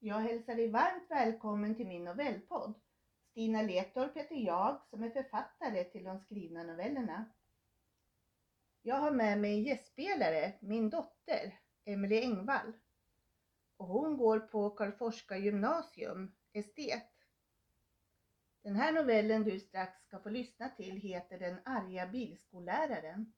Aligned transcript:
Jag 0.00 0.20
hälsar 0.20 0.54
dig 0.54 0.70
varmt 0.70 1.10
välkommen 1.10 1.74
till 1.74 1.86
min 1.86 2.04
novellpodd. 2.04 2.74
Stina 3.30 3.62
Letorp 3.62 4.16
heter 4.16 4.36
jag 4.36 4.80
som 4.90 5.02
är 5.02 5.10
författare 5.10 5.84
till 5.84 6.04
de 6.04 6.18
skrivna 6.18 6.62
novellerna. 6.62 7.24
Jag 8.82 8.96
har 8.96 9.10
med 9.10 9.40
mig 9.40 9.52
en 9.54 9.62
gästspelare, 9.62 10.52
min 10.60 10.90
dotter 10.90 11.58
Emelie 11.84 12.22
Engvall. 12.22 12.72
Och 13.76 13.86
hon 13.86 14.16
går 14.16 14.38
på 14.40 14.70
Karlforska 14.70 15.36
gymnasium, 15.36 16.32
estet. 16.52 17.12
Den 18.62 18.76
här 18.76 18.92
novellen 18.92 19.44
du 19.44 19.60
strax 19.60 20.04
ska 20.04 20.18
få 20.18 20.28
lyssna 20.28 20.68
till 20.68 20.96
heter 20.96 21.38
Den 21.38 21.58
arga 21.64 22.06
bilskolläraren. 22.06 23.32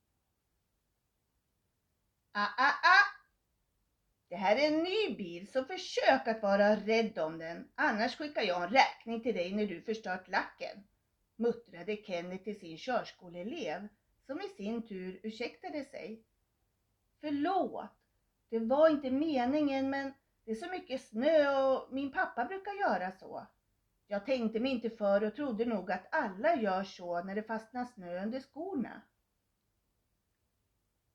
Ah, 2.33 2.49
ah, 2.57 2.75
ah! 2.83 3.10
Det 4.31 4.37
här 4.37 4.57
är 4.57 4.67
en 4.67 4.83
ny 4.83 5.17
bil, 5.17 5.51
så 5.53 5.65
försök 5.65 6.29
att 6.29 6.43
vara 6.43 6.77
rädd 6.77 7.19
om 7.19 7.39
den. 7.39 7.69
Annars 7.75 8.17
skickar 8.17 8.43
jag 8.43 8.63
en 8.65 8.71
räkning 8.71 9.21
till 9.23 9.35
dig 9.35 9.53
när 9.53 9.67
du 9.67 9.83
förstört 9.83 10.29
lacken. 10.29 10.85
Muttrade 11.37 11.97
Kenneth 11.97 12.45
till 12.45 12.61
sin 12.61 12.77
körskoleelev, 12.79 13.89
som 14.27 14.41
i 14.41 14.49
sin 14.49 14.87
tur 14.87 15.21
ursäktade 15.23 15.85
sig. 15.85 16.23
Förlåt, 17.21 17.91
det 18.51 18.59
var 18.59 18.89
inte 18.89 19.11
meningen 19.11 19.91
men 19.91 20.13
det 20.45 20.51
är 20.51 20.55
så 20.55 20.69
mycket 20.69 21.01
snö 21.01 21.67
och 21.67 21.93
min 21.93 22.13
pappa 22.13 22.45
brukar 22.45 22.73
göra 22.73 23.13
så. 23.13 23.47
Jag 24.07 24.27
tänkte 24.27 24.61
mig 24.61 24.73
inte 24.73 24.91
för 24.91 25.25
och 25.25 25.35
trodde 25.35 25.65
nog 25.65 25.93
att 25.93 26.15
alla 26.15 26.55
gör 26.57 26.85
så 26.85 27.23
när 27.23 27.35
det 27.35 27.43
fastnar 27.43 27.85
snö 27.85 28.23
under 28.23 28.41
skorna. 28.41 29.03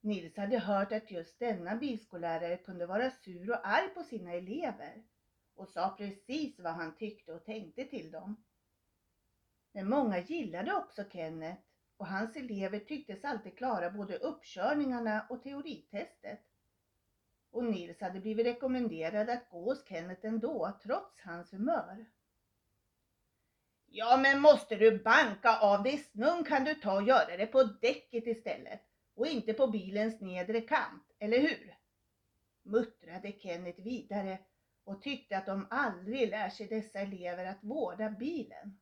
Nils 0.05 0.37
hade 0.37 0.57
hört 0.59 0.91
att 0.91 1.11
just 1.11 1.39
denna 1.39 1.75
bilskollärare 1.75 2.57
kunde 2.57 2.85
vara 2.85 3.11
sur 3.11 3.51
och 3.51 3.67
arg 3.67 3.89
på 3.89 4.03
sina 4.03 4.33
elever 4.33 5.03
och 5.55 5.69
sa 5.69 5.95
precis 5.97 6.59
vad 6.59 6.73
han 6.73 6.95
tyckte 6.95 7.33
och 7.33 7.45
tänkte 7.45 7.85
till 7.85 8.11
dem. 8.11 8.43
Men 9.71 9.89
många 9.89 10.19
gillade 10.19 10.73
också 10.73 11.03
Kenneth 11.11 11.61
och 11.97 12.07
hans 12.07 12.35
elever 12.35 12.79
tycktes 12.79 13.25
alltid 13.25 13.57
klara 13.57 13.89
både 13.89 14.17
uppkörningarna 14.17 15.25
och 15.29 15.43
teoritestet. 15.43 16.41
Och 17.51 17.63
Nils 17.63 18.01
hade 18.01 18.19
blivit 18.19 18.45
rekommenderad 18.45 19.29
att 19.29 19.49
gå 19.49 19.63
hos 19.63 19.87
Kenneth 19.87 20.25
ändå, 20.25 20.79
trots 20.83 21.21
hans 21.21 21.53
humör. 21.53 22.05
Ja, 23.85 24.17
men 24.17 24.41
måste 24.41 24.75
du 24.75 24.99
banka 24.99 25.59
av 25.59 25.83
dig 25.83 25.97
snön 25.97 26.43
kan 26.43 26.63
du 26.63 26.75
ta 26.75 26.95
och 26.95 27.07
göra 27.07 27.37
det 27.37 27.47
på 27.47 27.63
däcket 27.63 28.27
istället 28.27 28.81
och 29.15 29.27
inte 29.27 29.53
på 29.53 29.67
bilens 29.67 30.21
nedre 30.21 30.61
kant, 30.61 31.11
eller 31.19 31.39
hur? 31.39 31.75
Muttrade 32.63 33.31
Kenneth 33.31 33.81
vidare 33.81 34.39
och 34.83 35.01
tyckte 35.01 35.37
att 35.37 35.45
de 35.45 35.67
aldrig 35.69 36.29
lär 36.29 36.49
sig 36.49 36.67
dessa 36.67 36.99
elever 36.99 37.45
att 37.45 37.63
vårda 37.63 38.09
bilen. 38.09 38.79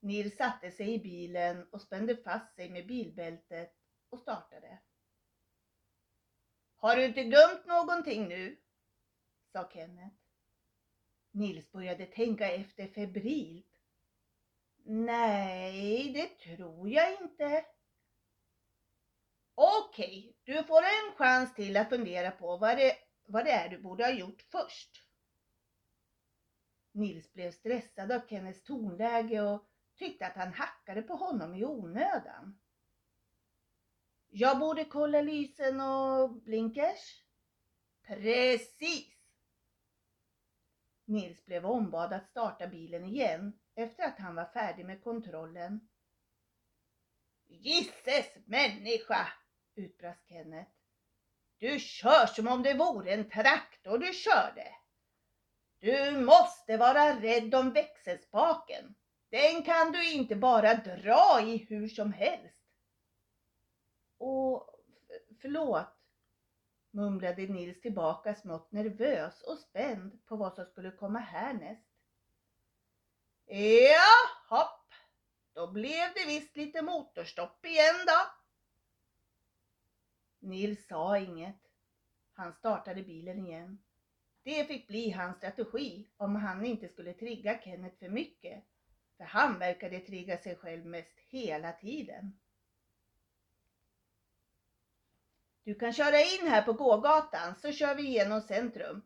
Nils 0.00 0.36
satte 0.36 0.70
sig 0.70 0.94
i 0.94 0.98
bilen 0.98 1.66
och 1.70 1.80
spände 1.80 2.16
fast 2.16 2.54
sig 2.54 2.70
med 2.70 2.86
bilbältet 2.86 3.74
och 4.08 4.18
startade. 4.18 4.78
Har 6.76 6.96
du 6.96 7.04
inte 7.04 7.24
glömt 7.24 7.66
någonting 7.66 8.28
nu? 8.28 8.56
sa 9.52 9.70
Kenneth. 9.72 10.16
Nils 11.30 11.72
började 11.72 12.06
tänka 12.06 12.50
efter 12.50 12.86
febrilt. 12.86 13.80
Nej, 14.84 16.12
det 16.12 16.26
tror 16.26 16.88
jag 16.88 17.22
inte. 17.22 17.64
Okej, 19.54 20.36
du 20.44 20.64
får 20.64 20.82
en 20.82 21.16
chans 21.16 21.54
till 21.54 21.76
att 21.76 21.88
fundera 21.88 22.30
på 22.30 22.56
vad 22.56 22.76
det, 22.76 22.96
vad 23.26 23.44
det 23.44 23.50
är 23.50 23.68
du 23.68 23.78
borde 23.78 24.04
ha 24.04 24.10
gjort 24.10 24.42
först. 24.42 25.04
Nils 26.92 27.32
blev 27.32 27.50
stressad 27.50 28.12
av 28.12 28.20
Kennets 28.28 28.62
tonläge 28.62 29.40
och 29.40 29.70
tyckte 29.96 30.26
att 30.26 30.36
han 30.36 30.52
hackade 30.52 31.02
på 31.02 31.14
honom 31.14 31.54
i 31.54 31.64
onödan. 31.64 32.58
Jag 34.28 34.58
borde 34.58 34.84
kolla 34.84 35.20
lysen 35.20 35.80
och 35.80 36.30
blinkers. 36.42 37.22
Precis! 38.06 39.14
Nils 41.04 41.46
blev 41.46 41.66
ombad 41.66 42.12
att 42.12 42.30
starta 42.30 42.66
bilen 42.66 43.04
igen 43.04 43.58
efter 43.74 44.04
att 44.04 44.18
han 44.18 44.34
var 44.34 44.44
färdig 44.44 44.86
med 44.86 45.02
kontrollen. 45.02 45.88
Gisses 47.46 48.36
människa! 48.46 49.28
Utbrast 49.74 50.28
Kenneth. 50.28 50.70
Du 51.58 51.78
kör 51.78 52.26
som 52.26 52.48
om 52.48 52.62
det 52.62 52.74
vore 52.74 53.14
en 53.14 53.30
traktor 53.30 53.98
du 53.98 54.12
körde. 54.12 54.74
Du 55.78 56.20
måste 56.20 56.76
vara 56.76 57.20
rädd 57.20 57.54
om 57.54 57.72
växelspaken. 57.72 58.94
Den 59.30 59.62
kan 59.62 59.92
du 59.92 60.12
inte 60.12 60.36
bara 60.36 60.74
dra 60.74 61.40
i 61.42 61.56
hur 61.56 61.88
som 61.88 62.12
helst. 62.12 62.64
Och 64.18 64.70
förlåt, 65.40 65.96
mumlade 66.90 67.42
Nils 67.42 67.80
tillbaka 67.80 68.34
smått 68.34 68.72
nervös 68.72 69.42
och 69.42 69.58
spänd 69.58 70.26
på 70.26 70.36
vad 70.36 70.54
som 70.54 70.64
skulle 70.64 70.90
komma 70.90 71.18
härnäst. 71.18 71.88
Ja, 73.46 74.56
hopp, 74.56 74.94
då 75.52 75.72
blev 75.72 76.14
det 76.14 76.26
visst 76.26 76.56
lite 76.56 76.82
motorstopp 76.82 77.66
igen 77.66 78.06
då. 78.06 78.43
Nils 80.44 80.86
sa 80.86 81.18
inget. 81.18 81.56
Han 82.32 82.52
startade 82.52 83.02
bilen 83.02 83.46
igen. 83.46 83.78
Det 84.42 84.64
fick 84.64 84.88
bli 84.88 85.10
hans 85.10 85.36
strategi 85.36 86.08
om 86.16 86.36
han 86.36 86.64
inte 86.64 86.88
skulle 86.88 87.12
trigga 87.12 87.60
Kenneth 87.64 87.98
för 87.98 88.08
mycket. 88.08 88.64
För 89.16 89.24
han 89.24 89.58
verkade 89.58 90.00
trigga 90.00 90.38
sig 90.38 90.56
själv 90.56 90.86
mest 90.86 91.18
hela 91.30 91.72
tiden. 91.72 92.38
Du 95.64 95.74
kan 95.74 95.92
köra 95.92 96.20
in 96.20 96.48
här 96.48 96.62
på 96.62 96.72
gågatan 96.72 97.54
så 97.62 97.72
kör 97.72 97.94
vi 97.94 98.02
igenom 98.02 98.40
centrum. 98.40 99.02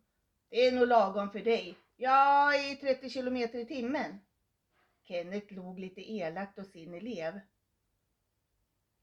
Det 0.48 0.66
är 0.66 0.72
nog 0.72 0.88
lagom 0.88 1.30
för 1.30 1.40
dig. 1.40 1.76
Ja, 1.96 2.54
i 2.56 2.76
30 2.76 3.10
kilometer 3.10 3.58
i 3.58 3.66
timmen. 3.66 4.20
Kenneth 5.02 5.52
log 5.52 5.78
lite 5.78 6.12
elakt 6.12 6.58
åt 6.58 6.70
sin 6.70 6.94
elev. 6.94 7.40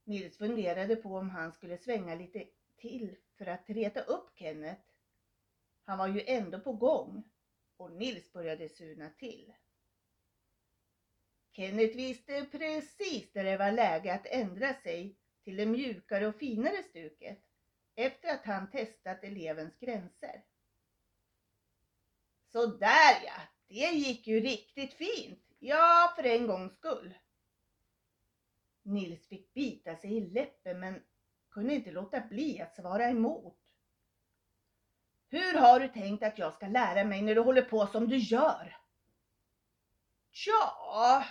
Nils 0.06 0.38
funderade 0.38 0.96
på 0.96 1.16
om 1.16 1.30
han 1.30 1.52
skulle 1.52 1.78
svänga 1.78 2.14
lite 2.14 2.44
till 2.76 3.16
för 3.38 3.46
att 3.46 3.70
reta 3.70 4.00
upp 4.00 4.30
Kenneth. 4.34 4.82
Han 5.84 5.98
var 5.98 6.08
ju 6.08 6.22
ändå 6.26 6.60
på 6.60 6.72
gång 6.72 7.24
och 7.76 7.92
Nils 7.92 8.32
började 8.32 8.68
surna 8.68 9.10
till. 9.10 9.52
Kenneth 11.52 11.96
visste 11.96 12.44
precis 12.44 13.34
när 13.34 13.44
det 13.44 13.56
var 13.56 13.70
läge 13.70 14.14
att 14.14 14.26
ändra 14.26 14.74
sig 14.74 15.16
till 15.44 15.56
det 15.56 15.66
mjukare 15.66 16.26
och 16.26 16.38
finare 16.38 16.82
stuket 16.82 17.38
efter 17.94 18.34
att 18.34 18.44
han 18.44 18.70
testat 18.70 19.24
elevens 19.24 19.78
gränser. 19.78 20.42
Sådär 22.52 23.22
ja, 23.24 23.40
det 23.68 23.90
gick 23.90 24.26
ju 24.26 24.40
riktigt 24.40 24.94
fint. 24.94 25.42
Ja, 25.58 26.12
för 26.16 26.24
en 26.24 26.46
gångs 26.46 26.74
skull. 26.74 27.14
Nils 28.86 29.28
fick 29.28 29.54
bita 29.54 29.96
sig 29.96 30.16
i 30.16 30.20
läppen 30.20 30.80
men 30.80 31.02
kunde 31.50 31.74
inte 31.74 31.90
låta 31.90 32.20
bli 32.20 32.60
att 32.60 32.76
svara 32.76 33.08
emot. 33.08 33.58
Hur 35.28 35.54
har 35.54 35.80
du 35.80 35.88
tänkt 35.88 36.22
att 36.22 36.38
jag 36.38 36.54
ska 36.54 36.66
lära 36.66 37.04
mig 37.04 37.22
när 37.22 37.34
du 37.34 37.40
håller 37.40 37.62
på 37.62 37.86
som 37.86 38.08
du 38.08 38.16
gör? 38.16 38.76
Ja, 40.46 41.24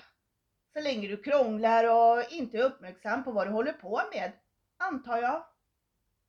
så 0.73 0.81
länge 0.81 1.07
du 1.07 1.23
krånglar 1.23 1.83
och 1.83 2.31
inte 2.31 2.57
är 2.57 2.63
uppmärksam 2.63 3.23
på 3.23 3.31
vad 3.31 3.47
du 3.47 3.51
håller 3.51 3.73
på 3.73 4.01
med, 4.13 4.31
antar 4.77 5.17
jag, 5.17 5.45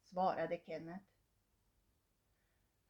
svarade 0.04 0.58
Kenneth. 0.66 1.04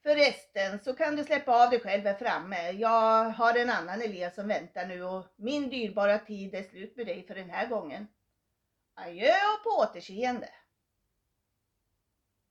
Förresten 0.03 0.79
så 0.85 0.95
kan 0.95 1.17
du 1.17 1.25
släppa 1.25 1.65
av 1.65 1.71
dig 1.71 1.81
själv 1.81 2.05
här 2.05 2.15
framme. 2.15 2.71
Jag 2.71 3.25
har 3.31 3.59
en 3.59 3.71
annan 3.71 4.03
elev 4.03 4.31
som 4.31 4.49
väntar 4.49 4.87
nu 4.87 5.03
och 5.03 5.27
min 5.37 5.69
dyrbara 5.69 6.19
tid 6.19 6.55
är 6.55 6.63
slut 6.63 6.97
med 6.97 7.07
dig 7.07 7.27
för 7.27 7.35
den 7.35 7.51
här 7.51 7.69
gången. 7.69 8.07
Adjö 8.99 9.29
och 9.29 9.65
på 9.65 9.71
återseende. 9.83 10.49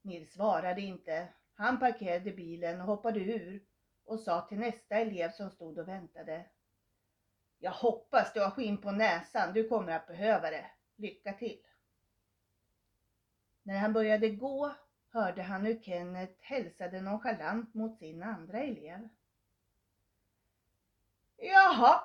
Nils 0.01 0.33
svarade 0.33 0.81
inte. 0.81 1.27
Han 1.53 1.79
parkerade 1.79 2.31
bilen 2.31 2.81
och 2.81 2.87
hoppade 2.87 3.19
ur 3.19 3.63
och 4.05 4.19
sa 4.19 4.41
till 4.41 4.59
nästa 4.59 4.95
elev 4.95 5.31
som 5.31 5.51
stod 5.51 5.77
och 5.77 5.87
väntade. 5.87 6.45
Jag 7.59 7.71
hoppas 7.71 8.33
du 8.33 8.41
har 8.41 8.51
skinn 8.51 8.77
på 8.77 8.91
näsan. 8.91 9.53
Du 9.53 9.69
kommer 9.69 9.91
att 9.91 10.07
behöva 10.07 10.49
det. 10.49 10.71
Lycka 10.95 11.33
till. 11.33 11.61
När 13.63 13.79
han 13.79 13.93
började 13.93 14.29
gå 14.29 14.75
hörde 15.09 15.41
han 15.41 15.65
hur 15.65 15.81
Kenneth 15.81 16.43
hälsade 16.43 17.01
nonchalant 17.01 17.73
mot 17.73 17.97
sin 17.97 18.23
andra 18.23 18.59
elev. 18.59 19.09
Jaha, 21.37 22.01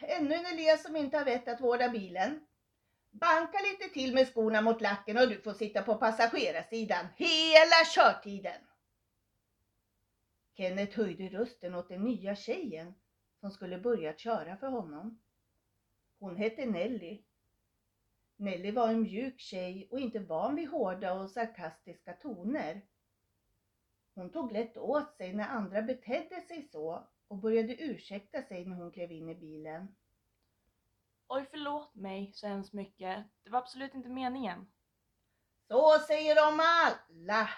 ännu 0.00 0.34
en 0.34 0.46
elev 0.46 0.76
som 0.76 0.96
inte 0.96 1.18
har 1.18 1.24
vett 1.24 1.48
att 1.48 1.60
vårda 1.60 1.88
bilen. 1.88 2.46
Banka 3.12 3.58
lite 3.60 3.94
till 3.94 4.14
med 4.14 4.28
skorna 4.28 4.60
mot 4.60 4.80
lacken 4.80 5.16
och 5.16 5.28
du 5.28 5.40
får 5.40 5.52
sitta 5.52 5.82
på 5.82 5.94
passagerarsidan 5.94 7.06
hela 7.16 7.84
körtiden. 7.94 8.60
Kenneth 10.56 10.96
höjde 10.96 11.28
rösten 11.28 11.74
åt 11.74 11.88
den 11.88 12.04
nya 12.04 12.36
tjejen 12.36 12.94
som 13.40 13.50
skulle 13.50 13.78
börja 13.78 14.16
köra 14.16 14.56
för 14.56 14.66
honom. 14.66 15.20
Hon 16.18 16.36
hette 16.36 16.66
Nelly. 16.66 17.22
Nelly 18.36 18.70
var 18.70 18.88
en 18.88 19.02
mjuk 19.02 19.40
tjej 19.40 19.88
och 19.90 20.00
inte 20.00 20.20
van 20.20 20.56
vid 20.56 20.68
hårda 20.68 21.12
och 21.12 21.30
sarkastiska 21.30 22.12
toner. 22.12 22.82
Hon 24.14 24.30
tog 24.30 24.52
lätt 24.52 24.76
åt 24.76 25.16
sig 25.16 25.32
när 25.32 25.48
andra 25.48 25.82
betedde 25.82 26.40
sig 26.40 26.62
så 26.62 27.08
och 27.28 27.38
började 27.38 27.82
ursäkta 27.82 28.42
sig 28.42 28.64
när 28.64 28.76
hon 28.76 28.90
klev 28.90 29.12
in 29.12 29.28
i 29.28 29.34
bilen. 29.34 29.94
Oj, 31.34 31.46
förlåt 31.50 31.94
mig 31.94 32.32
så 32.34 32.46
hemskt 32.46 32.72
mycket. 32.72 33.24
Det 33.42 33.50
var 33.50 33.58
absolut 33.58 33.94
inte 33.94 34.08
meningen. 34.08 34.66
Så 35.68 35.98
säger 35.98 36.34
de 36.34 36.60
alla. 36.60 37.50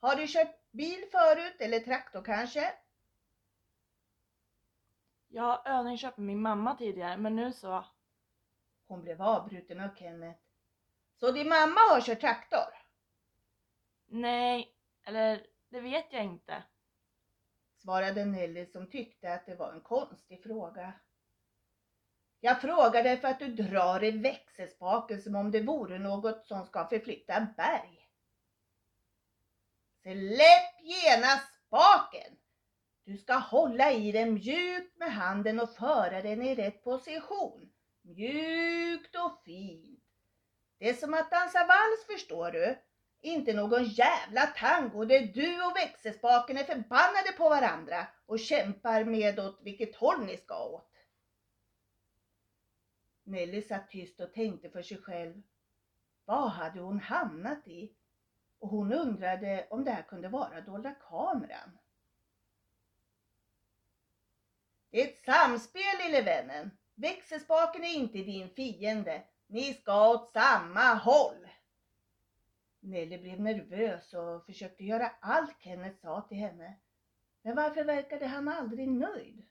Har 0.00 0.16
du 0.16 0.26
kört 0.26 0.70
bil 0.70 1.04
förut 1.12 1.56
eller 1.60 1.80
traktor 1.80 2.22
kanske? 2.22 2.72
Jag 5.28 5.42
har 5.42 5.62
övningskört 5.78 6.16
med 6.16 6.26
min 6.26 6.42
mamma 6.42 6.76
tidigare, 6.76 7.16
men 7.16 7.36
nu 7.36 7.52
så. 7.52 7.84
Hon 8.86 9.02
blev 9.02 9.22
avbruten 9.22 9.80
av 9.80 9.94
Kenneth. 9.96 10.40
Så 11.16 11.30
din 11.30 11.48
mamma 11.48 11.80
har 11.90 12.00
kört 12.00 12.20
traktor? 12.20 12.74
Nej, 14.06 14.74
eller 15.04 15.46
det 15.68 15.80
vet 15.80 16.12
jag 16.12 16.24
inte. 16.24 16.62
Svarade 17.76 18.24
Nelly 18.24 18.66
som 18.66 18.90
tyckte 18.90 19.34
att 19.34 19.46
det 19.46 19.54
var 19.54 19.72
en 19.72 19.80
konstig 19.80 20.42
fråga. 20.42 20.92
Jag 22.40 22.60
frågar 22.60 23.02
dig 23.02 23.20
för 23.20 23.28
att 23.28 23.38
du 23.38 23.48
drar 23.48 24.04
i 24.04 24.10
växelspaken 24.10 25.22
som 25.22 25.34
om 25.34 25.50
det 25.50 25.60
vore 25.60 25.98
något 25.98 26.46
som 26.46 26.64
ska 26.64 26.86
förflytta 26.88 27.46
berg. 27.56 28.08
Släpp 30.02 30.80
genast 30.80 31.54
spaken! 31.66 32.36
Du 33.04 33.16
ska 33.18 33.34
hålla 33.34 33.92
i 33.92 34.12
den 34.12 34.34
mjukt 34.34 34.98
med 34.98 35.12
handen 35.12 35.60
och 35.60 35.74
föra 35.74 36.22
den 36.22 36.42
i 36.42 36.54
rätt 36.54 36.84
position. 36.84 37.70
Mjukt 38.02 39.16
och 39.16 39.42
fint. 39.44 40.00
Det 40.78 40.88
är 40.88 40.94
som 40.94 41.14
att 41.14 41.30
dansa 41.30 41.58
vals 41.58 42.06
förstår 42.06 42.50
du. 42.50 42.78
Inte 43.20 43.54
någon 43.54 43.84
jävla 43.84 44.46
tango 44.46 45.04
där 45.04 45.20
du 45.20 45.62
och 45.62 45.76
växelspaken 45.76 46.56
är 46.56 46.64
förbannade 46.64 47.32
på 47.36 47.48
varandra 47.48 48.06
och 48.26 48.38
kämpar 48.38 49.04
med 49.04 49.40
åt 49.40 49.60
vilket 49.62 49.96
håll 49.96 50.24
ni 50.26 50.36
ska 50.36 50.64
åt. 50.64 50.89
Nelly 53.30 53.62
satt 53.62 53.90
tyst 53.90 54.20
och 54.20 54.32
tänkte 54.32 54.70
för 54.70 54.82
sig 54.82 54.98
själv. 54.98 55.42
Vad 56.24 56.50
hade 56.50 56.80
hon 56.80 57.00
hamnat 57.00 57.68
i? 57.68 57.92
Och 58.58 58.68
hon 58.68 58.92
undrade 58.92 59.66
om 59.70 59.84
det 59.84 59.90
här 59.90 60.02
kunde 60.02 60.28
vara 60.28 60.60
dolda 60.60 60.94
kameran. 60.94 61.78
Det 64.90 65.02
är 65.02 65.08
ett 65.08 65.24
samspel 65.24 65.98
lille 66.04 66.22
vännen. 66.22 66.70
Växelspaken 66.94 67.84
är 67.84 67.94
inte 67.94 68.18
din 68.18 68.50
fiende. 68.50 69.22
Ni 69.46 69.74
ska 69.74 70.10
åt 70.10 70.32
samma 70.32 70.94
håll. 70.94 71.48
Nelly 72.80 73.18
blev 73.18 73.40
nervös 73.40 74.14
och 74.14 74.46
försökte 74.46 74.84
göra 74.84 75.12
allt 75.20 75.62
Kenneth 75.62 76.00
sa 76.00 76.20
till 76.20 76.38
henne. 76.38 76.74
Men 77.42 77.56
varför 77.56 77.84
verkade 77.84 78.26
han 78.26 78.48
aldrig 78.48 78.88
nöjd? 78.88 79.46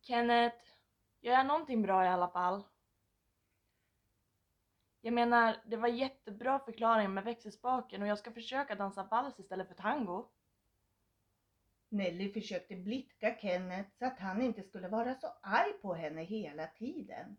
Kenneth, 0.00 0.77
gör 1.20 1.32
jag 1.32 1.46
någonting 1.46 1.82
bra 1.82 2.04
i 2.04 2.08
alla 2.08 2.28
fall? 2.28 2.64
Jag 5.00 5.12
menar, 5.14 5.56
det 5.66 5.76
var 5.76 5.88
jättebra 5.88 6.58
förklaring 6.58 7.14
med 7.14 7.24
växelspaken 7.24 8.02
och 8.02 8.08
jag 8.08 8.18
ska 8.18 8.32
försöka 8.32 8.74
dansa 8.74 9.02
vals 9.10 9.38
istället 9.40 9.68
för 9.68 9.74
tango. 9.74 10.28
Nelly 11.88 12.32
försökte 12.32 12.76
blidka 12.76 13.36
Kenneth 13.40 13.90
så 13.98 14.06
att 14.06 14.18
han 14.18 14.42
inte 14.42 14.62
skulle 14.62 14.88
vara 14.88 15.14
så 15.14 15.26
arg 15.42 15.72
på 15.72 15.94
henne 15.94 16.22
hela 16.22 16.66
tiden. 16.66 17.36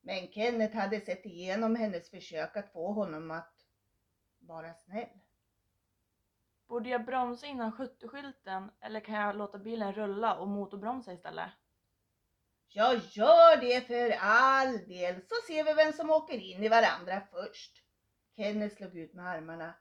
Men 0.00 0.32
Kenneth 0.32 0.76
hade 0.76 1.00
sett 1.00 1.26
igenom 1.26 1.76
hennes 1.76 2.10
försök 2.10 2.56
att 2.56 2.72
få 2.72 2.92
honom 2.92 3.30
att 3.30 3.66
vara 4.38 4.74
snäll. 4.74 5.18
Borde 6.66 6.88
jag 6.88 7.04
bromsa 7.04 7.46
innan 7.46 7.72
70-skylten 7.72 8.70
eller 8.80 9.00
kan 9.00 9.14
jag 9.14 9.36
låta 9.36 9.58
bilen 9.58 9.92
rulla 9.92 10.36
och 10.38 10.48
motorbromsa 10.48 11.12
istället? 11.12 11.50
Jag 12.68 13.00
gör 13.12 13.60
det 13.60 13.86
för 13.86 14.10
all 14.20 14.88
del 14.88 15.14
så 15.28 15.34
ser 15.46 15.64
vi 15.64 15.72
vem 15.72 15.92
som 15.92 16.10
åker 16.10 16.38
in 16.38 16.64
i 16.64 16.68
varandra 16.68 17.22
först. 17.30 17.82
Kenneth 18.36 18.76
slog 18.76 18.96
ut 18.96 19.14
med 19.14 19.26
armarna. 19.26 19.74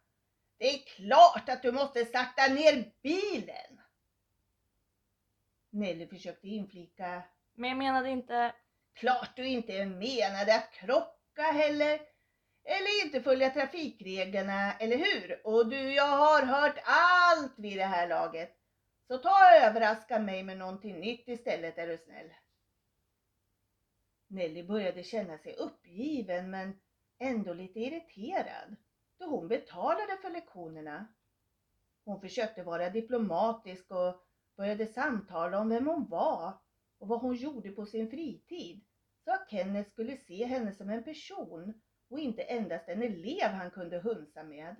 Det 0.57 0.65
är 0.65 0.79
klart 0.79 1.49
att 1.49 1.61
du 1.61 1.71
måste 1.71 2.05
sakta 2.05 2.47
ner 2.47 2.91
bilen. 3.03 3.81
Nelly 5.69 6.07
försökte 6.07 6.47
inflika. 6.47 7.23
Men 7.53 7.69
jag 7.69 7.77
menade 7.77 8.09
inte... 8.09 8.55
Klart 8.93 9.35
du 9.35 9.47
inte 9.47 9.85
menade 9.85 10.55
att 10.55 10.71
krocka 10.71 11.41
heller. 11.41 12.01
Eller 12.63 13.05
inte 13.05 13.21
följa 13.21 13.49
trafikreglerna, 13.49 14.73
eller 14.73 14.97
hur? 14.97 15.47
Och 15.47 15.69
du, 15.69 15.93
jag 15.93 16.07
har 16.07 16.43
hört 16.43 16.77
allt 16.83 17.53
vid 17.57 17.77
det 17.77 17.85
här 17.85 18.07
laget. 18.07 18.55
Så 19.07 19.17
ta 19.17 19.29
och 19.29 19.63
överraska 19.63 20.19
mig 20.19 20.43
med 20.43 20.57
någonting 20.57 20.99
nytt 20.99 21.27
istället, 21.27 21.77
är 21.77 21.87
du 21.87 21.97
snäll. 21.97 22.29
Nelly 24.27 24.63
började 24.63 25.03
känna 25.03 25.37
sig 25.37 25.55
uppgiven 25.55 26.49
men 26.49 26.79
ändå 27.17 27.53
lite 27.53 27.79
irriterad 27.79 28.75
då 29.17 29.25
hon 29.25 29.47
betalade 29.47 30.17
för 30.21 30.29
lektionerna. 30.29 31.07
Hon 32.05 32.21
försökte 32.21 32.63
vara 32.63 32.89
diplomatisk 32.89 33.91
och 33.91 34.25
började 34.57 34.87
samtala 34.87 35.59
om 35.59 35.69
vem 35.69 35.87
hon 35.87 36.05
var 36.09 36.53
och 36.97 37.07
vad 37.07 37.21
hon 37.21 37.35
gjorde 37.35 37.71
på 37.71 37.85
sin 37.85 38.09
fritid 38.09 38.81
så 39.23 39.31
att 39.31 39.49
Kenneth 39.49 39.89
skulle 39.89 40.17
se 40.17 40.45
henne 40.45 40.71
som 40.71 40.89
en 40.89 41.03
person 41.03 41.81
och 42.09 42.19
inte 42.19 42.41
endast 42.41 42.89
en 42.89 43.03
elev 43.03 43.49
han 43.51 43.71
kunde 43.71 43.99
hunsa 43.99 44.43
med. 44.43 44.75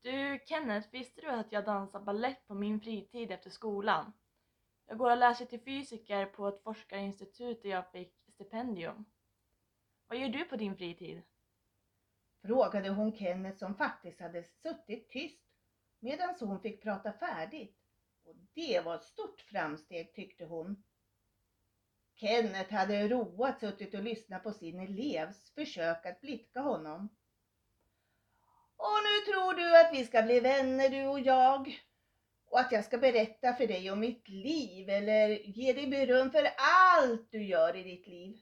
Du 0.00 0.38
Kenneth, 0.46 0.88
visste 0.92 1.20
du 1.20 1.28
att 1.28 1.52
jag 1.52 1.64
dansar 1.64 2.00
ballett 2.00 2.46
på 2.46 2.54
min 2.54 2.80
fritid 2.80 3.30
efter 3.30 3.50
skolan? 3.50 4.12
Jag 4.92 4.98
går 4.98 5.10
och 5.10 5.16
läser 5.16 5.44
till 5.44 5.60
fysiker 5.60 6.26
på 6.26 6.48
ett 6.48 6.62
forskarinstitut 6.62 7.62
där 7.62 7.70
jag 7.70 7.90
fick 7.92 8.14
stipendium. 8.34 9.04
Vad 10.06 10.18
gör 10.18 10.28
du 10.28 10.44
på 10.44 10.56
din 10.56 10.76
fritid? 10.76 11.22
Frågade 12.42 12.88
hon 12.88 13.16
Kenneth 13.16 13.58
som 13.58 13.74
faktiskt 13.74 14.20
hade 14.20 14.44
suttit 14.44 15.10
tyst 15.10 15.42
medan 15.98 16.34
hon 16.40 16.60
fick 16.60 16.82
prata 16.82 17.12
färdigt. 17.12 17.78
Och 18.24 18.34
det 18.54 18.80
var 18.84 18.94
ett 18.94 19.04
stort 19.04 19.40
framsteg 19.40 20.14
tyckte 20.14 20.44
hon. 20.44 20.84
Kenneth 22.14 22.72
hade 22.72 23.08
roat 23.08 23.60
suttit 23.60 23.94
och 23.94 24.02
lyssnat 24.02 24.42
på 24.42 24.52
sin 24.52 24.80
elevs 24.80 25.50
försök 25.54 26.06
att 26.06 26.20
blidka 26.20 26.60
honom. 26.60 27.08
Och 28.76 28.98
nu 29.04 29.32
tror 29.32 29.54
du 29.54 29.80
att 29.80 29.94
vi 29.94 30.04
ska 30.04 30.22
bli 30.22 30.40
vänner 30.40 30.88
du 30.88 31.06
och 31.06 31.20
jag 31.20 31.78
och 32.52 32.60
att 32.60 32.72
jag 32.72 32.84
ska 32.84 32.98
berätta 32.98 33.54
för 33.54 33.66
dig 33.66 33.90
om 33.90 34.00
mitt 34.00 34.28
liv 34.28 34.88
eller 34.88 35.28
ge 35.28 35.72
dig 35.72 35.86
beröm 35.86 36.30
för 36.30 36.48
allt 36.56 37.30
du 37.30 37.44
gör 37.44 37.76
i 37.76 37.82
ditt 37.82 38.06
liv. 38.06 38.40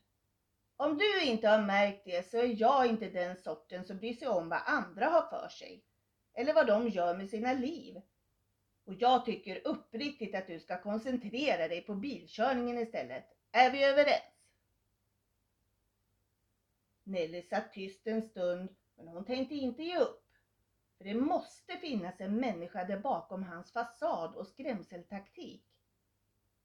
Om 0.77 0.99
du 0.99 1.23
inte 1.23 1.49
har 1.49 1.63
märkt 1.63 2.05
det 2.05 2.31
så 2.31 2.37
är 2.37 2.61
jag 2.61 2.87
inte 2.87 3.09
den 3.09 3.37
sorten 3.37 3.85
som 3.85 3.99
bryr 3.99 4.15
sig 4.15 4.29
om 4.29 4.49
vad 4.49 4.61
andra 4.67 5.07
har 5.07 5.23
för 5.23 5.49
sig 5.49 5.85
eller 6.35 6.55
vad 6.55 6.67
de 6.67 6.89
gör 6.89 7.17
med 7.17 7.29
sina 7.29 7.53
liv. 7.53 8.01
Och 8.85 8.95
jag 8.99 9.25
tycker 9.25 9.67
uppriktigt 9.67 10.35
att 10.35 10.47
du 10.47 10.61
ska 10.61 10.83
koncentrera 10.83 11.69
dig 11.69 11.81
på 11.81 11.95
bilkörningen 11.95 12.79
istället. 12.79 13.25
Är 13.53 13.71
vi 13.71 13.85
överens? 13.85 14.51
Nelly 17.05 17.43
satt 17.43 17.73
tyst 17.73 18.07
en 18.07 18.23
stund 18.23 18.77
men 18.97 19.09
hon 19.09 19.25
tänkte 19.25 19.55
inte 19.55 19.83
ge 19.83 19.99
upp. 19.99 20.30
För 21.01 21.05
det 21.05 21.15
måste 21.15 21.77
finnas 21.77 22.21
en 22.21 22.37
människa 22.37 22.85
där 22.85 22.99
bakom 22.99 23.43
hans 23.43 23.73
fasad 23.73 24.35
och 24.35 24.47
skrämseltaktik. 24.47 25.65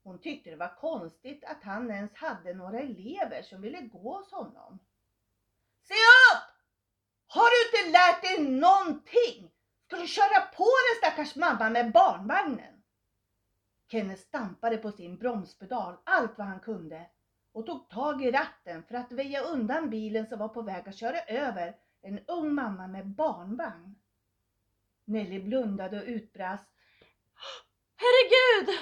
Hon 0.04 0.20
tyckte 0.20 0.50
det 0.50 0.56
var 0.56 0.76
konstigt 0.76 1.44
att 1.44 1.64
han 1.64 1.92
ens 1.92 2.14
hade 2.14 2.54
några 2.54 2.80
elever 2.80 3.42
som 3.42 3.62
ville 3.62 3.82
gå 3.82 4.18
hos 4.18 4.32
honom. 4.32 4.80
Se 5.82 5.94
upp! 5.94 6.56
Har 7.28 7.44
du 7.50 7.80
inte 7.80 7.92
lärt 7.92 8.22
dig 8.22 8.60
någonting? 8.60 9.52
Ska 9.88 9.96
du 9.96 10.08
köra 10.08 10.42
på 10.42 10.64
den 10.64 10.98
stackars 10.98 11.36
mamma 11.36 11.70
med 11.70 11.92
barnvagnen? 11.92 12.84
Kenneth 13.92 14.22
stampade 14.22 14.78
på 14.78 14.92
sin 14.92 15.18
bromspedal 15.18 15.98
allt 16.04 16.38
vad 16.38 16.48
han 16.48 16.60
kunde 16.60 17.10
och 17.54 17.66
tog 17.66 17.90
tag 17.90 18.24
i 18.24 18.32
ratten 18.32 18.84
för 18.84 18.96
att 18.96 19.12
väja 19.12 19.42
undan 19.42 19.90
bilen 19.90 20.28
som 20.28 20.40
var 20.40 20.50
på 20.50 20.62
väg 20.62 20.90
att 20.90 20.98
köra 20.98 21.20
över 21.20 21.76
en 22.02 22.20
ung 22.28 22.54
mamma 22.54 22.88
med 22.88 23.08
barnvagn. 23.08 23.96
Nelly 25.06 25.40
blundade 25.40 26.02
och 26.02 26.08
utbrast. 26.08 26.70
Herregud! 27.96 28.76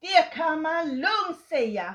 Det 0.00 0.30
kan 0.32 0.62
man 0.62 0.88
lugnt 0.88 1.40
säga. 1.48 1.94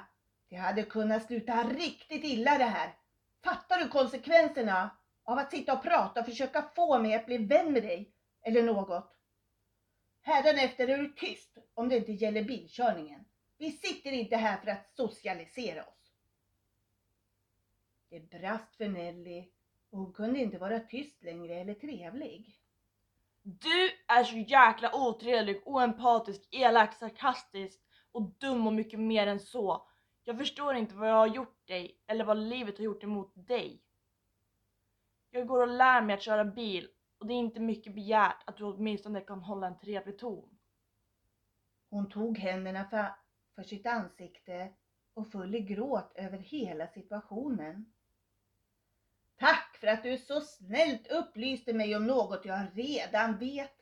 Det 0.49 0.55
hade 0.55 0.83
kunnat 0.83 1.27
sluta 1.27 1.63
riktigt 1.63 2.23
illa 2.23 2.57
det 2.57 2.63
här. 2.63 2.95
Fattar 3.43 3.77
du 3.77 3.87
konsekvenserna 3.87 4.89
av 5.23 5.37
att 5.37 5.51
sitta 5.51 5.73
och 5.73 5.83
prata 5.83 6.19
och 6.19 6.25
försöka 6.25 6.61
få 6.61 6.99
mig 6.99 7.15
att 7.15 7.25
bli 7.25 7.37
vän 7.37 7.73
med 7.73 7.83
dig? 7.83 8.13
Eller 8.41 8.63
något? 8.63 9.15
Hädanefter 10.21 10.87
är 10.87 10.97
du 10.97 11.13
tyst 11.13 11.57
om 11.73 11.89
det 11.89 11.97
inte 11.97 12.11
gäller 12.11 12.41
bilkörningen. 12.41 13.25
Vi 13.57 13.71
sitter 13.71 14.11
inte 14.11 14.35
här 14.35 14.57
för 14.57 14.67
att 14.67 14.87
socialisera 14.87 15.83
oss. 15.83 16.13
Det 18.09 18.19
brast 18.19 18.75
för 18.75 18.87
Nelly 18.87 19.45
och 19.89 19.99
hon 19.99 20.13
kunde 20.13 20.39
inte 20.39 20.57
vara 20.57 20.79
tyst 20.79 21.23
längre 21.23 21.55
eller 21.55 21.73
trevlig. 21.73 22.58
Du 23.41 23.91
är 24.07 24.23
så 24.23 24.37
jäkla 24.37 24.95
otrevlig, 24.95 25.61
oempatisk, 25.65 26.47
elak, 26.51 26.93
sarkastisk 26.93 27.79
och 28.11 28.21
dum 28.21 28.67
och 28.67 28.73
mycket 28.73 28.99
mer 28.99 29.27
än 29.27 29.39
så. 29.39 29.87
Jag 30.23 30.37
förstår 30.37 30.75
inte 30.75 30.95
vad 30.95 31.09
jag 31.09 31.15
har 31.15 31.27
gjort 31.27 31.67
dig 31.67 32.01
eller 32.07 32.25
vad 32.25 32.37
livet 32.37 32.77
har 32.77 32.85
gjort 32.85 33.03
emot 33.03 33.33
dig. 33.35 33.81
Jag 35.31 35.47
går 35.47 35.61
och 35.61 35.67
lär 35.67 36.01
mig 36.01 36.13
att 36.13 36.21
köra 36.21 36.45
bil 36.45 36.87
och 37.19 37.27
det 37.27 37.33
är 37.33 37.37
inte 37.37 37.59
mycket 37.59 37.95
begärt 37.95 38.43
att 38.45 38.57
du 38.57 38.63
åtminstone 38.63 39.21
kan 39.21 39.41
hålla 39.41 39.67
en 39.67 39.79
trevlig 39.79 40.19
ton. 40.19 40.57
Hon 41.89 42.09
tog 42.09 42.37
händerna 42.37 42.85
för, 42.85 43.15
för 43.55 43.63
sitt 43.63 43.85
ansikte 43.85 44.73
och 45.13 45.31
föll 45.31 45.55
i 45.55 45.59
gråt 45.59 46.11
över 46.15 46.37
hela 46.37 46.87
situationen. 46.87 47.93
För 49.79 49.87
att 49.87 50.03
du 50.03 50.17
så 50.17 50.41
snällt 50.41 51.07
upplyste 51.07 51.73
mig 51.73 51.95
om 51.95 52.07
något 52.07 52.45
jag 52.45 52.67
redan 52.73 53.37
vet. 53.37 53.75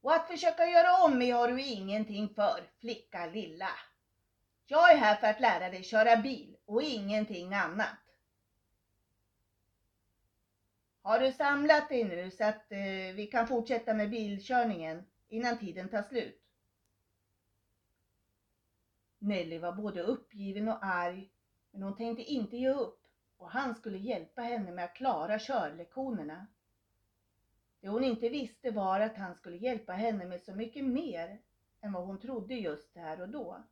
Och 0.00 0.14
att 0.14 0.26
försöka 0.26 0.66
göra 0.66 1.04
om 1.04 1.18
mig 1.18 1.30
har 1.30 1.48
du 1.48 1.62
ingenting 1.62 2.28
för, 2.28 2.70
flicka 2.80 3.26
lilla. 3.26 3.68
Jag 4.66 4.92
är 4.92 4.96
här 4.96 5.16
för 5.16 5.26
att 5.26 5.40
lära 5.40 5.70
dig 5.70 5.82
köra 5.82 6.16
bil 6.16 6.56
och 6.64 6.82
ingenting 6.82 7.54
annat. 7.54 7.98
Har 11.02 11.20
du 11.20 11.32
samlat 11.32 11.88
dig 11.88 12.04
nu 12.04 12.30
så 12.30 12.44
att 12.44 12.72
eh, 12.72 13.14
vi 13.14 13.28
kan 13.32 13.48
fortsätta 13.48 13.94
med 13.94 14.10
bilkörningen 14.10 15.06
innan 15.28 15.58
tiden 15.58 15.88
tar 15.88 16.02
slut? 16.02 16.42
Nelly 19.18 19.58
var 19.58 19.72
både 19.72 20.02
uppgiven 20.02 20.68
och 20.68 20.84
arg, 20.84 21.30
men 21.70 21.82
hon 21.82 21.96
tänkte 21.96 22.22
inte 22.22 22.56
ge 22.56 22.68
upp 22.68 22.99
och 23.40 23.50
han 23.50 23.74
skulle 23.74 23.98
hjälpa 23.98 24.42
henne 24.42 24.72
med 24.72 24.84
att 24.84 24.94
klara 24.94 25.38
körlektionerna. 25.38 26.46
Det 27.80 27.88
hon 27.88 28.04
inte 28.04 28.28
visste 28.28 28.70
var 28.70 29.00
att 29.00 29.16
han 29.16 29.34
skulle 29.34 29.56
hjälpa 29.56 29.92
henne 29.92 30.24
med 30.24 30.40
så 30.40 30.54
mycket 30.54 30.84
mer 30.84 31.38
än 31.80 31.92
vad 31.92 32.06
hon 32.06 32.20
trodde 32.20 32.54
just 32.54 32.96
här 32.96 33.20
och 33.20 33.28
då. 33.28 33.62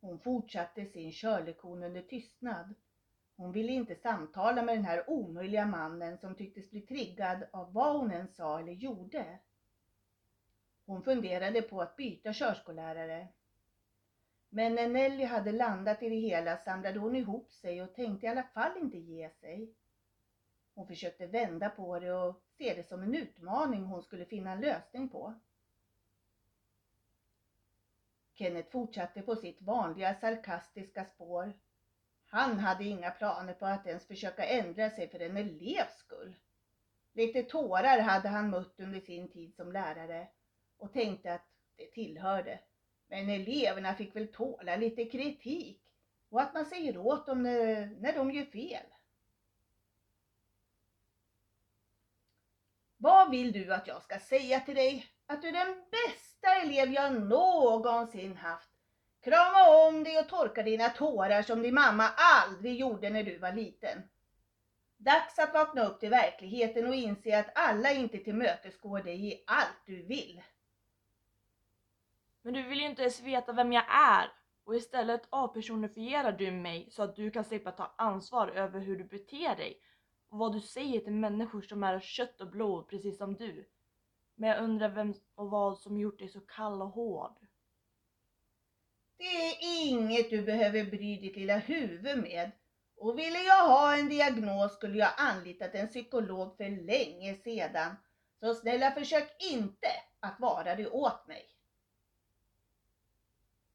Hon 0.00 0.18
fortsatte 0.18 0.86
sin 0.86 1.12
körlektion 1.12 1.82
under 1.82 2.02
tystnad. 2.02 2.74
Hon 3.36 3.52
ville 3.52 3.72
inte 3.72 3.94
samtala 3.94 4.62
med 4.62 4.76
den 4.76 4.84
här 4.84 5.10
omöjliga 5.10 5.66
mannen 5.66 6.18
som 6.18 6.34
tycktes 6.34 6.70
bli 6.70 6.80
triggad 6.80 7.44
av 7.50 7.72
vad 7.72 7.98
hon 7.98 8.10
än 8.10 8.28
sa 8.28 8.60
eller 8.60 8.72
gjorde. 8.72 9.38
Hon 10.86 11.02
funderade 11.02 11.62
på 11.62 11.80
att 11.80 11.96
byta 11.96 12.32
körskollärare. 12.32 13.28
Men 14.48 14.74
när 14.74 14.88
Nelly 14.88 15.24
hade 15.24 15.52
landat 15.52 16.02
i 16.02 16.08
det 16.08 16.16
hela 16.16 16.56
samlade 16.56 16.98
hon 16.98 17.16
ihop 17.16 17.52
sig 17.52 17.82
och 17.82 17.94
tänkte 17.94 18.26
i 18.26 18.28
alla 18.28 18.42
fall 18.42 18.76
inte 18.76 18.98
ge 18.98 19.30
sig. 19.30 19.74
Hon 20.74 20.86
försökte 20.86 21.26
vända 21.26 21.70
på 21.70 21.98
det 21.98 22.12
och 22.12 22.42
se 22.58 22.74
det 22.74 22.82
som 22.82 23.02
en 23.02 23.14
utmaning 23.14 23.84
hon 23.84 24.02
skulle 24.02 24.24
finna 24.24 24.52
en 24.52 24.60
lösning 24.60 25.08
på. 25.08 25.34
Kenneth 28.34 28.70
fortsatte 28.70 29.22
på 29.22 29.36
sitt 29.36 29.62
vanliga 29.62 30.14
sarkastiska 30.14 31.04
spår. 31.04 31.52
Han 32.26 32.58
hade 32.58 32.84
inga 32.84 33.10
planer 33.10 33.54
på 33.54 33.66
att 33.66 33.86
ens 33.86 34.06
försöka 34.06 34.44
ändra 34.44 34.90
sig 34.90 35.08
för 35.08 35.18
en 35.18 35.36
elevs 35.36 35.96
skull. 35.98 36.36
Lite 37.12 37.42
tårar 37.42 37.98
hade 37.98 38.28
han 38.28 38.50
mött 38.50 38.80
under 38.80 39.00
sin 39.00 39.28
tid 39.28 39.54
som 39.54 39.72
lärare 39.72 40.28
och 40.76 40.92
tänkte 40.92 41.34
att 41.34 41.46
det 41.76 41.86
tillhörde. 41.92 42.60
Men 43.08 43.30
eleverna 43.30 43.94
fick 43.94 44.16
väl 44.16 44.28
tåla 44.28 44.76
lite 44.76 45.04
kritik 45.04 45.80
och 46.30 46.40
att 46.40 46.54
man 46.54 46.66
säger 46.66 46.98
åt 46.98 47.26
dem 47.26 47.42
när, 47.42 47.86
när 47.86 48.12
de 48.12 48.30
gör 48.30 48.44
fel. 48.44 48.86
Vad 52.96 53.30
vill 53.30 53.52
du 53.52 53.74
att 53.74 53.86
jag 53.86 54.02
ska 54.02 54.18
säga 54.18 54.60
till 54.60 54.74
dig? 54.74 55.06
Att 55.26 55.42
du 55.42 55.48
är 55.48 55.52
den 55.52 55.84
bästa 55.90 56.54
elev 56.62 56.92
jag 56.92 57.12
någonsin 57.22 58.36
haft. 58.36 58.70
Krama 59.20 59.86
om 59.86 60.04
dig 60.04 60.18
och 60.18 60.28
torka 60.28 60.62
dina 60.62 60.88
tårar 60.88 61.42
som 61.42 61.62
din 61.62 61.74
mamma 61.74 62.08
aldrig 62.16 62.76
gjorde 62.76 63.10
när 63.10 63.22
du 63.22 63.38
var 63.38 63.52
liten. 63.52 64.02
Dags 64.96 65.38
att 65.38 65.52
vakna 65.52 65.84
upp 65.84 66.00
till 66.00 66.10
verkligheten 66.10 66.86
och 66.86 66.94
inse 66.94 67.38
att 67.38 67.50
alla 67.54 67.92
inte 67.92 68.18
tillmötesgår 68.18 69.00
dig 69.00 69.32
i 69.32 69.44
allt 69.46 69.82
du 69.86 70.02
vill. 70.02 70.42
Men 72.48 72.54
du 72.54 72.62
vill 72.62 72.80
ju 72.80 72.86
inte 72.86 73.02
ens 73.02 73.20
veta 73.20 73.52
vem 73.52 73.72
jag 73.72 73.84
är 73.88 74.32
och 74.64 74.76
istället 74.76 75.22
avpersonifierar 75.30 76.32
du 76.32 76.50
mig 76.50 76.88
så 76.90 77.02
att 77.02 77.16
du 77.16 77.30
kan 77.30 77.44
slippa 77.44 77.72
ta 77.72 77.94
ansvar 77.98 78.48
över 78.48 78.80
hur 78.80 78.98
du 78.98 79.04
beter 79.04 79.56
dig 79.56 79.80
och 80.30 80.38
vad 80.38 80.52
du 80.52 80.60
säger 80.60 81.00
till 81.00 81.12
människor 81.12 81.62
som 81.62 81.84
är 81.84 81.94
av 81.94 82.00
kött 82.00 82.40
och 82.40 82.50
blod 82.50 82.88
precis 82.88 83.18
som 83.18 83.34
du. 83.34 83.68
Men 84.36 84.50
jag 84.50 84.62
undrar 84.62 84.88
vem 84.88 85.14
och 85.34 85.50
vad 85.50 85.78
som 85.78 85.98
gjort 85.98 86.18
dig 86.18 86.28
så 86.28 86.40
kall 86.40 86.82
och 86.82 86.88
hård. 86.88 87.38
Det 89.18 89.24
är 89.24 89.56
inget 89.88 90.30
du 90.30 90.42
behöver 90.42 90.84
bry 90.84 91.16
ditt 91.16 91.36
lilla 91.36 91.58
huvud 91.58 92.18
med. 92.18 92.50
Och 92.96 93.18
ville 93.18 93.38
jag 93.38 93.68
ha 93.68 93.96
en 93.96 94.08
diagnos 94.08 94.74
skulle 94.74 94.98
jag 94.98 95.12
anlitat 95.16 95.74
en 95.74 95.88
psykolog 95.88 96.56
för 96.56 96.86
länge 96.86 97.34
sedan. 97.34 97.96
Så 98.40 98.54
snälla 98.54 98.90
försök 98.90 99.36
inte 99.52 99.88
att 100.20 100.40
vara 100.40 100.74
det 100.74 100.88
åt 100.88 101.26
mig. 101.26 101.57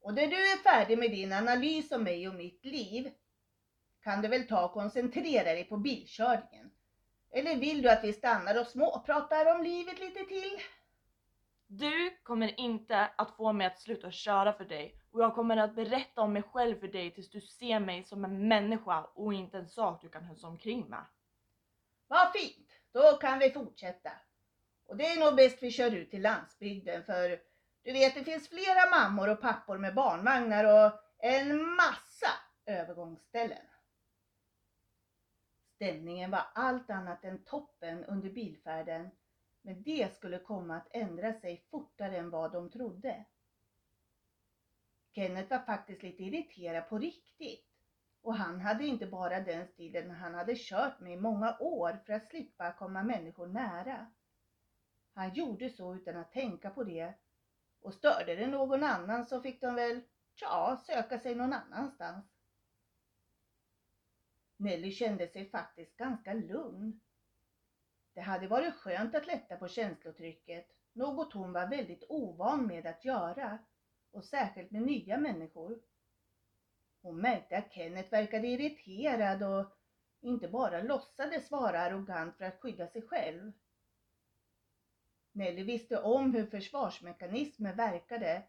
Och 0.04 0.14
när 0.14 0.28
du 0.28 0.52
är 0.52 0.58
färdig 0.58 0.98
med 0.98 1.12
din 1.12 1.34
analys 1.34 1.92
om 1.92 2.04
mig 2.04 2.28
och 2.28 2.36
mitt 2.36 2.66
liv 2.66 3.12
kan 4.04 4.22
du 4.22 4.28
väl 4.28 4.48
ta 4.48 4.66
och 4.66 4.74
koncentrera 4.74 5.44
dig 5.44 5.64
på 5.64 5.78
bilkörningen. 5.78 6.72
Eller 7.32 7.56
vill 7.56 7.82
du 7.82 7.90
att 7.90 8.04
vi 8.04 8.14
stannar 8.14 8.62
och 8.62 8.68
småpratar 8.68 9.56
om 9.56 9.64
livet 9.64 10.00
lite 10.00 10.26
till? 10.26 10.60
Du 11.68 12.18
kommer 12.24 12.60
inte 12.60 13.10
att 13.16 13.36
få 13.36 13.54
mig 13.54 13.68
att 13.68 13.80
sluta 13.80 14.12
köra 14.12 14.54
för 14.54 14.66
dig 14.66 14.96
och 15.12 15.22
jag 15.22 15.36
kommer 15.36 15.58
att 15.58 15.76
berätta 15.76 16.22
om 16.22 16.34
mig 16.34 16.44
själv 16.44 16.80
för 16.80 16.88
dig 16.88 17.12
tills 17.12 17.30
du 17.30 17.42
ser 17.42 17.80
mig 17.80 18.04
som 18.04 18.26
en 18.26 18.48
människa 18.48 19.04
och 19.04 19.34
inte 19.34 19.58
en 19.58 19.70
sak 19.70 20.02
du 20.02 20.10
kan 20.10 20.24
hälsa 20.24 20.48
omkring 20.48 20.90
med. 20.90 21.06
Vad 22.08 22.32
fint, 22.34 22.70
då 22.92 23.18
kan 23.22 23.40
vi 23.40 23.52
fortsätta. 23.52 24.12
Och 24.86 24.98
det 24.98 25.06
är 25.06 25.20
nog 25.20 25.36
bäst 25.36 25.64
vi 25.64 25.72
kör 25.72 25.92
ut 25.92 26.12
till 26.12 26.22
landsbygden 26.22 27.04
för 27.04 27.53
du 27.84 27.94
vet 27.94 28.16
det 28.16 28.24
finns 28.24 28.50
flera 28.50 28.90
mammor 28.90 29.30
och 29.30 29.42
pappor 29.42 29.78
med 29.78 29.96
barnvagnar 29.96 30.86
och 30.86 31.00
en 31.18 31.76
massa 31.76 32.30
övergångsställen. 32.66 33.66
Stämningen 35.76 36.32
var 36.32 36.48
allt 36.54 36.90
annat 36.90 37.24
än 37.24 37.44
toppen 37.44 38.06
under 38.06 38.30
bilfärden 38.30 39.10
men 39.62 39.84
det 39.84 40.16
skulle 40.16 40.40
komma 40.40 40.78
att 40.78 40.88
ändra 40.92 41.34
sig 41.34 41.66
fortare 41.72 42.18
än 42.18 42.30
vad 42.30 42.52
de 42.52 42.70
trodde. 42.70 43.26
Kenneth 45.16 45.50
var 45.50 45.60
faktiskt 45.60 46.04
lite 46.04 46.24
irriterad 46.24 46.90
på 46.90 46.98
riktigt. 46.98 47.70
Och 48.22 48.36
han 48.36 48.62
hade 48.62 48.86
inte 48.86 49.06
bara 49.06 49.40
den 49.40 49.68
stilen 49.68 50.12
han 50.12 50.34
hade 50.34 50.56
kört 50.56 51.00
med 51.00 51.14
i 51.14 51.22
många 51.22 51.58
år 51.60 52.00
för 52.06 52.14
att 52.14 52.28
slippa 52.28 52.72
komma 52.72 53.04
människor 53.04 53.48
nära. 53.48 54.12
Han 55.14 55.34
gjorde 55.34 55.70
så 55.70 55.96
utan 55.96 56.18
att 56.18 56.32
tänka 56.32 56.70
på 56.70 56.84
det 56.84 57.14
och 57.84 57.94
störde 57.94 58.36
det 58.36 58.48
någon 58.48 58.84
annan 58.84 59.26
så 59.26 59.42
fick 59.42 59.62
de 59.62 59.76
väl, 59.76 60.02
ja, 60.42 60.84
söka 60.88 61.20
sig 61.20 61.36
någon 61.36 61.54
annanstans. 61.54 62.26
Nelly 64.58 64.92
kände 64.92 65.28
sig 65.28 65.50
faktiskt 65.50 65.98
ganska 65.98 66.34
lugn. 66.34 67.02
Det 68.14 68.22
hade 68.22 68.48
varit 68.48 68.76
skönt 68.76 69.16
att 69.16 69.28
lätta 69.28 69.58
på 69.58 69.68
känslotrycket, 69.68 70.68
något 70.94 71.34
hon 71.34 71.54
var 71.54 71.68
väldigt 71.68 72.04
ovan 72.10 72.68
med 72.68 72.86
att 72.86 73.06
göra 73.06 73.60
och 74.12 74.26
särskilt 74.26 74.72
med 74.72 74.82
nya 74.82 75.18
människor. 75.18 75.80
Hon 77.02 77.22
märkte 77.22 77.58
att 77.58 77.74
Kenneth 77.74 78.12
verkade 78.12 78.48
irriterad 78.48 79.44
och 79.44 79.78
inte 80.22 80.48
bara 80.48 80.82
låtsades 80.82 81.52
vara 81.52 81.80
arrogant 81.80 82.38
för 82.38 82.46
att 82.46 82.60
skydda 82.60 82.88
sig 82.88 83.02
själv. 83.02 83.52
Nelly 85.36 85.64
visste 85.64 86.02
om 86.02 86.34
hur 86.34 86.46
försvarsmekanismer 86.46 87.74
verkade 87.74 88.44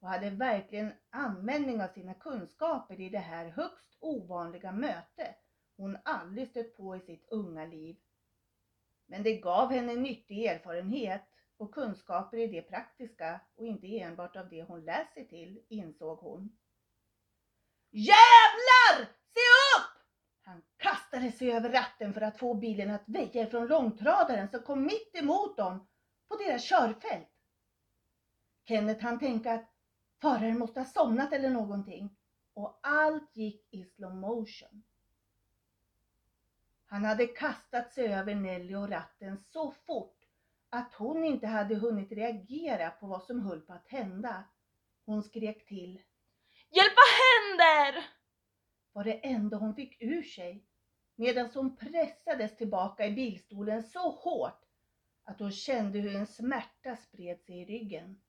och 0.00 0.08
hade 0.08 0.30
verkligen 0.30 0.92
användning 1.10 1.82
av 1.82 1.88
sina 1.88 2.14
kunskaper 2.14 3.00
i 3.00 3.08
det 3.08 3.18
här 3.18 3.46
högst 3.46 3.96
ovanliga 4.00 4.72
mötet 4.72 5.36
hon 5.76 5.96
aldrig 6.04 6.48
stött 6.48 6.76
på 6.76 6.96
i 6.96 7.00
sitt 7.00 7.28
unga 7.30 7.64
liv. 7.64 7.96
Men 9.06 9.22
det 9.22 9.40
gav 9.40 9.72
henne 9.72 9.96
nyttig 9.96 10.44
erfarenhet 10.44 11.24
och 11.56 11.74
kunskaper 11.74 12.36
i 12.36 12.46
det 12.46 12.62
praktiska 12.62 13.40
och 13.56 13.66
inte 13.66 14.00
enbart 14.00 14.36
av 14.36 14.48
det 14.48 14.62
hon 14.62 14.84
läst 14.84 15.14
sig 15.14 15.28
till, 15.28 15.60
insåg 15.68 16.18
hon. 16.18 16.56
Jävlar! 17.90 19.04
Se 19.04 19.40
upp! 19.78 20.02
Han 20.42 20.62
kastade 20.76 21.32
sig 21.32 21.52
över 21.52 21.70
ratten 21.70 22.12
för 22.14 22.20
att 22.20 22.38
få 22.38 22.54
bilen 22.54 22.90
att 22.90 23.08
väja 23.08 23.46
från 23.46 23.66
långtradaren 23.66 24.48
som 24.48 24.62
kom 24.62 24.82
mitt 24.82 25.14
emot 25.14 25.56
dem 25.56 25.86
på 26.36 26.42
deras 26.42 26.64
körfält. 26.64 27.28
Kenneth 28.68 29.02
hann 29.04 29.18
tänka 29.18 29.52
att 29.52 29.70
föraren 30.20 30.58
måste 30.58 30.80
ha 30.80 30.84
somnat 30.84 31.32
eller 31.32 31.50
någonting 31.50 32.16
och 32.54 32.80
allt 32.82 33.36
gick 33.36 33.74
i 33.74 33.84
slow 33.84 34.14
motion. 34.14 34.82
Han 36.86 37.04
hade 37.04 37.26
kastat 37.26 37.92
sig 37.92 38.14
över 38.14 38.34
Nelly 38.34 38.74
och 38.74 38.88
ratten 38.88 39.44
så 39.52 39.70
fort 39.70 40.18
att 40.70 40.94
hon 40.94 41.24
inte 41.24 41.46
hade 41.46 41.74
hunnit 41.74 42.12
reagera 42.12 42.90
på 42.90 43.06
vad 43.06 43.22
som 43.22 43.40
höll 43.40 43.60
på 43.60 43.72
att 43.72 43.88
hända. 43.88 44.44
Hon 45.04 45.22
skrek 45.22 45.66
till 45.66 46.02
Hjälp 46.70 46.92
vad 46.96 47.60
händer? 47.60 48.04
var 48.92 49.04
det 49.04 49.26
enda 49.26 49.56
hon 49.56 49.74
fick 49.74 50.02
ur 50.02 50.22
sig 50.22 50.64
medan 51.16 51.50
hon 51.54 51.76
pressades 51.76 52.56
tillbaka 52.56 53.06
i 53.06 53.10
bilstolen 53.10 53.82
så 53.82 54.10
hårt 54.10 54.63
att 55.24 55.40
hon 55.40 55.52
kände 55.52 55.98
hur 55.98 56.16
en 56.16 56.26
smärta 56.26 56.96
spred 56.96 57.42
sig 57.42 57.60
i 57.60 57.64
ryggen. 57.64 58.20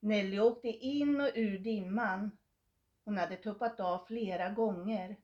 Nelly 0.00 0.38
åkte 0.38 0.68
in 0.68 1.20
och 1.20 1.30
ur 1.34 1.58
dimman. 1.58 2.38
Hon 3.04 3.18
hade 3.18 3.36
tuppat 3.36 3.80
av 3.80 4.04
flera 4.06 4.50
gånger 4.50 5.16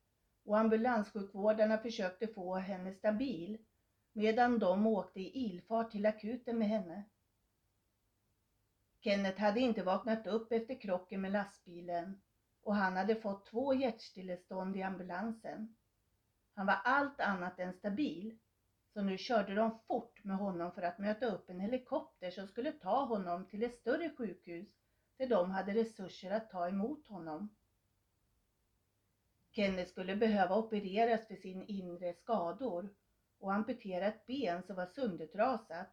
och 0.44 0.58
ambulanssjukvårdarna 0.58 1.78
försökte 1.78 2.28
få 2.28 2.54
henne 2.54 2.92
stabil 2.92 3.58
medan 4.12 4.58
de 4.58 4.86
åkte 4.86 5.20
i 5.20 5.38
ilfart 5.38 5.90
till 5.90 6.06
akuten 6.06 6.58
med 6.58 6.68
henne. 6.68 7.04
Kenneth 9.00 9.40
hade 9.40 9.60
inte 9.60 9.82
vaknat 9.82 10.26
upp 10.26 10.52
efter 10.52 10.80
krocken 10.80 11.20
med 11.20 11.32
lastbilen 11.32 12.20
och 12.62 12.74
han 12.74 12.96
hade 12.96 13.16
fått 13.16 13.46
två 13.46 13.74
hjärtstillestånd 13.74 14.76
i 14.76 14.82
ambulansen. 14.82 15.76
Han 16.54 16.66
var 16.66 16.78
allt 16.84 17.20
annat 17.20 17.58
än 17.58 17.72
stabil, 17.72 18.38
så 18.92 19.02
nu 19.02 19.18
körde 19.18 19.54
de 19.54 19.78
fort 19.86 20.24
med 20.24 20.36
honom 20.36 20.72
för 20.72 20.82
att 20.82 20.98
möta 20.98 21.26
upp 21.26 21.50
en 21.50 21.60
helikopter 21.60 22.30
som 22.30 22.46
skulle 22.46 22.72
ta 22.72 23.04
honom 23.04 23.44
till 23.44 23.62
ett 23.62 23.76
större 23.76 24.10
sjukhus 24.10 24.68
där 25.16 25.26
de 25.26 25.50
hade 25.50 25.74
resurser 25.74 26.30
att 26.30 26.50
ta 26.50 26.68
emot 26.68 27.08
honom. 27.08 27.48
Kenneth 29.52 29.90
skulle 29.90 30.14
behöva 30.14 30.56
opereras 30.56 31.26
för 31.26 31.36
sin 31.36 31.64
inre 31.64 32.12
skador 32.12 32.90
och 33.38 33.52
amputera 33.52 34.06
ett 34.06 34.26
ben 34.26 34.62
som 34.62 34.76
var 34.76 34.86
söndertrasat, 34.86 35.88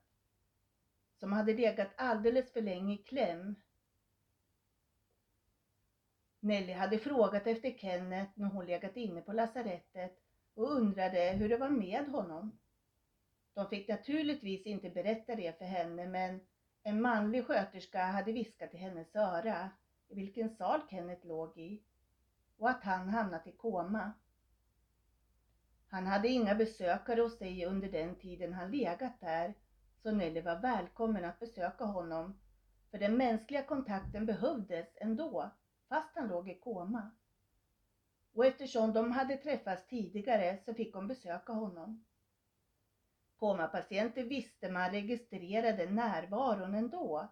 som 1.20 1.32
hade 1.32 1.54
legat 1.54 1.94
alldeles 1.96 2.54
för 2.54 2.62
länge 2.62 2.94
i 2.94 2.98
kläm 2.98 3.56
Nelly 6.40 6.74
hade 6.74 6.98
frågat 6.98 7.48
efter 7.48 7.72
Kenneth 7.72 8.32
när 8.36 8.48
hon 8.48 8.66
legat 8.66 8.98
inne 8.98 9.22
på 9.22 9.34
lasarettet 9.34 10.12
och 10.54 10.72
undrade 10.72 11.36
hur 11.38 11.50
det 11.50 11.58
var 11.58 11.70
med 11.70 12.08
honom. 12.08 12.58
De 13.58 13.70
fick 13.70 13.88
naturligtvis 13.88 14.66
inte 14.66 14.90
berätta 14.90 15.36
det 15.36 15.58
för 15.58 15.66
henne 15.66 16.06
men 16.08 16.42
en 16.84 17.02
manlig 17.02 17.46
sköterska 17.46 18.04
hade 18.04 18.32
viskat 18.32 18.74
i 18.74 18.78
hennes 18.78 19.16
öra 19.16 19.70
i 20.08 20.16
vilken 20.16 20.50
sal 20.50 20.82
Kenneth 20.90 21.28
låg 21.28 21.58
i 21.58 21.82
och 22.58 22.70
att 22.70 22.84
han 22.84 23.10
hamnat 23.10 23.48
i 23.48 23.52
koma. 23.52 24.12
Han 25.88 26.08
hade 26.08 26.28
inga 26.28 26.56
besökare 26.56 27.22
hos 27.22 27.38
sig 27.38 27.66
under 27.66 27.90
den 27.90 28.16
tiden 28.16 28.54
han 28.54 28.72
legat 28.72 29.20
där 29.20 29.54
så 30.04 30.12
Nelly 30.12 30.42
var 30.42 30.60
välkommen 30.60 31.26
att 31.26 31.40
besöka 31.40 31.86
honom 31.86 32.40
för 32.92 32.98
den 32.98 33.18
mänskliga 33.18 33.64
kontakten 33.64 34.26
behövdes 34.26 34.88
ändå 34.96 35.50
fast 35.90 36.16
han 36.16 36.28
låg 36.28 36.50
i 36.50 36.56
koma. 36.56 37.12
Och 38.34 38.46
eftersom 38.46 38.94
de 38.94 39.12
hade 39.12 39.38
träffats 39.38 39.88
tidigare 39.88 40.58
så 40.66 40.74
fick 40.74 40.94
hon 40.94 41.08
besöka 41.08 41.54
honom. 41.54 42.07
Komapatienter 43.40 44.24
visste 44.24 44.70
man 44.70 44.90
registrerade 44.92 45.86
närvaron 45.86 46.74
ändå 46.74 47.28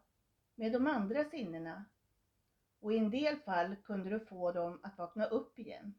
med 0.56 0.72
de 0.72 0.88
andra 0.88 1.26
sinnena 1.26 1.86
och 2.80 2.94
i 2.94 2.98
en 2.98 3.10
del 3.10 3.38
fall 3.38 3.76
kunde 3.76 4.10
du 4.10 4.20
få 4.20 4.52
dem 4.52 4.80
att 4.84 4.98
vakna 4.98 5.26
upp 5.26 5.60
igen. 5.60 5.94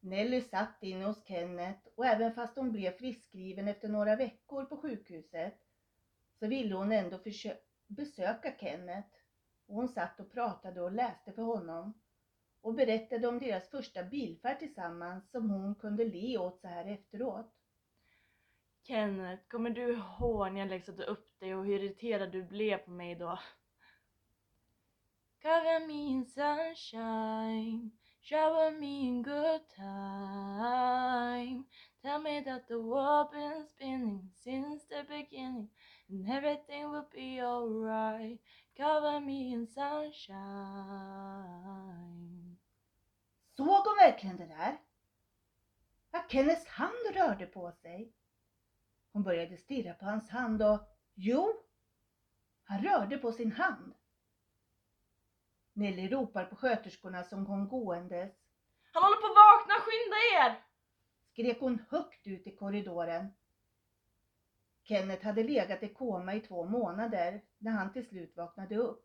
Nelly 0.00 0.40
satt 0.40 0.82
inne 0.82 1.04
hos 1.04 1.26
Kenneth 1.26 1.88
och 1.94 2.06
även 2.06 2.32
fast 2.32 2.56
hon 2.56 2.72
blev 2.72 2.90
friskskriven 2.90 3.68
efter 3.68 3.88
några 3.88 4.16
veckor 4.16 4.64
på 4.64 4.76
sjukhuset 4.76 5.58
så 6.38 6.46
ville 6.46 6.74
hon 6.74 6.92
ändå 6.92 7.18
besöka 7.86 8.52
Kenneth 8.60 9.08
och 9.66 9.74
hon 9.74 9.88
satt 9.88 10.20
och 10.20 10.30
pratade 10.30 10.80
och 10.80 10.90
läste 10.92 11.32
för 11.32 11.42
honom 11.42 11.92
och 12.60 12.74
berättade 12.74 13.26
om 13.26 13.38
deras 13.38 13.68
första 13.68 14.02
bilfärd 14.02 14.58
tillsammans 14.58 15.30
som 15.30 15.50
hon 15.50 15.74
kunde 15.74 16.04
le 16.04 16.38
åt 16.38 16.60
så 16.60 16.68
här 16.68 16.84
efteråt. 16.84 17.61
Kenneth, 18.84 19.48
kommer 19.48 19.70
du 19.70 19.92
ihåg 19.92 20.52
när 20.52 20.60
jag 20.60 20.68
läxade 20.68 21.04
upp 21.04 21.40
dig 21.40 21.54
och 21.54 21.64
hur 21.64 21.82
irriterad 21.82 22.32
du 22.32 22.42
blev 22.42 22.78
på 22.78 22.90
mig 22.90 23.14
då? 23.14 23.38
Cover 25.42 25.86
me 25.86 26.06
in 26.06 26.26
sunshine, 26.26 27.90
shower 28.22 28.70
me 28.70 29.00
in 29.00 29.22
good 29.22 29.68
time 29.76 31.64
Tell 32.02 32.20
me 32.20 32.40
that 32.44 32.68
the 32.68 32.78
world 32.78 33.30
been 33.30 33.66
spinning 33.66 34.30
since 34.34 34.86
the 34.88 35.04
beginning 35.08 35.68
and 36.08 36.28
everything 36.30 36.90
will 36.90 37.06
be 37.12 37.40
alright 37.40 38.40
Cover 38.76 39.20
me 39.20 39.50
in 39.52 39.66
sunshine 39.66 41.02
Såg 43.56 43.66
hon 43.66 43.96
verkligen 44.00 44.36
det 44.36 44.46
där? 44.46 44.80
Att 46.10 46.30
Kenneths 46.30 46.66
hand 46.66 47.14
rörde 47.14 47.46
på 47.46 47.72
sig. 47.72 48.12
Hon 49.12 49.22
började 49.22 49.56
stirra 49.56 49.94
på 49.94 50.04
hans 50.04 50.30
hand 50.30 50.62
och 50.62 50.88
jo, 51.14 51.62
han 52.64 52.82
rörde 52.82 53.18
på 53.18 53.32
sin 53.32 53.52
hand. 53.52 53.94
Nelly 55.72 56.08
ropar 56.08 56.44
på 56.44 56.56
sköterskorna 56.56 57.24
som 57.24 57.46
kom 57.46 57.68
gåendes. 57.68 58.32
Han 58.92 59.02
håller 59.02 59.16
på 59.16 59.26
att 59.26 59.36
vakna, 59.36 59.74
skynda 59.74 60.16
er! 60.16 60.64
Skrek 61.32 61.60
hon 61.60 61.82
högt 61.88 62.26
ut 62.26 62.46
i 62.46 62.56
korridoren. 62.56 63.30
Kenneth 64.82 65.24
hade 65.24 65.42
legat 65.42 65.82
i 65.82 65.88
koma 65.88 66.34
i 66.34 66.40
två 66.40 66.64
månader 66.64 67.42
när 67.58 67.72
han 67.72 67.92
till 67.92 68.08
slut 68.08 68.36
vaknade 68.36 68.76
upp. 68.76 69.04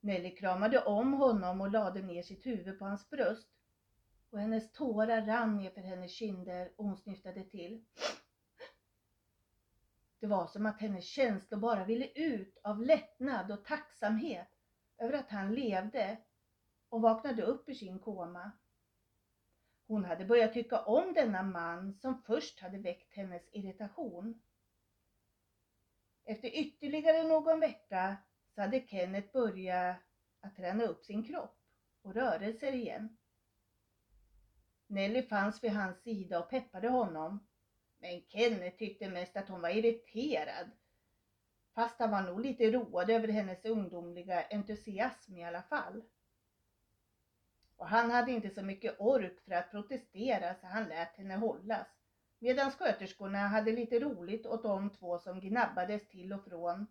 Nelly 0.00 0.36
kramade 0.36 0.84
om 0.84 1.12
honom 1.12 1.60
och 1.60 1.68
lade 1.68 2.02
ner 2.02 2.22
sitt 2.22 2.46
huvud 2.46 2.78
på 2.78 2.84
hans 2.84 3.10
bröst 3.10 3.48
och 4.30 4.38
hennes 4.38 4.72
tårar 4.72 5.22
rann 5.22 5.56
ner 5.56 5.70
för 5.70 5.80
hennes 5.80 6.10
kinder 6.10 6.72
och 6.76 6.84
hon 6.84 6.96
snyftade 6.96 7.44
till. 7.44 7.84
Det 10.26 10.30
var 10.30 10.46
som 10.46 10.66
att 10.66 10.80
hennes 10.80 11.04
känslor 11.04 11.58
bara 11.60 11.84
ville 11.84 12.06
ut 12.06 12.58
av 12.62 12.82
lättnad 12.82 13.52
och 13.52 13.64
tacksamhet 13.64 14.48
över 14.98 15.18
att 15.18 15.30
han 15.30 15.54
levde 15.54 16.16
och 16.88 17.02
vaknade 17.02 17.42
upp 17.42 17.68
ur 17.68 17.74
sin 17.74 17.98
koma. 17.98 18.52
Hon 19.86 20.04
hade 20.04 20.24
börjat 20.24 20.52
tycka 20.52 20.78
om 20.80 21.12
denna 21.12 21.42
man 21.42 21.94
som 21.94 22.22
först 22.22 22.60
hade 22.60 22.78
väckt 22.78 23.14
hennes 23.14 23.48
irritation. 23.52 24.42
Efter 26.24 26.48
ytterligare 26.48 27.24
någon 27.24 27.60
vecka 27.60 28.16
så 28.54 28.60
hade 28.60 28.86
Kenneth 28.86 29.32
börjat 29.32 29.96
att 30.40 30.56
träna 30.56 30.84
upp 30.84 31.04
sin 31.04 31.22
kropp 31.22 31.58
och 32.02 32.14
rörelser 32.14 32.72
igen. 32.72 33.16
Nelly 34.86 35.22
fanns 35.22 35.64
vid 35.64 35.72
hans 35.72 36.02
sida 36.02 36.38
och 36.38 36.50
peppade 36.50 36.88
honom. 36.88 37.45
Men 38.06 38.22
Kenneth 38.28 38.76
tyckte 38.76 39.08
mest 39.08 39.36
att 39.36 39.48
hon 39.48 39.60
var 39.60 39.68
irriterad. 39.68 40.70
Fast 41.74 41.98
han 41.98 42.10
var 42.10 42.22
nog 42.22 42.40
lite 42.40 42.70
road 42.70 43.10
över 43.10 43.28
hennes 43.28 43.64
ungdomliga 43.64 44.46
entusiasm 44.50 45.36
i 45.36 45.44
alla 45.44 45.62
fall 45.62 46.02
och 47.76 47.88
han 47.88 48.10
hade 48.10 48.32
inte 48.32 48.50
så 48.50 48.62
mycket 48.62 49.00
ork 49.00 49.40
för 49.40 49.52
att 49.52 49.70
protestera 49.70 50.54
så 50.54 50.66
han 50.66 50.88
lät 50.88 51.16
henne 51.16 51.34
hållas. 51.34 51.86
Medan 52.38 52.70
sköterskorna 52.70 53.38
hade 53.38 53.72
lite 53.72 53.98
roligt 53.98 54.46
åt 54.46 54.62
de 54.62 54.90
två 54.90 55.18
som 55.18 55.40
gnabbades 55.40 56.08
till 56.08 56.32
och 56.32 56.44
från. 56.44 56.86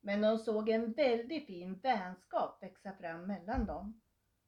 Men 0.00 0.20
de 0.20 0.38
såg 0.38 0.68
en 0.68 0.92
väldigt 0.92 1.46
fin 1.46 1.78
vänskap 1.78 2.62
växa 2.62 2.92
fram 2.92 3.26
mellan 3.26 3.66
dem. 3.66 4.00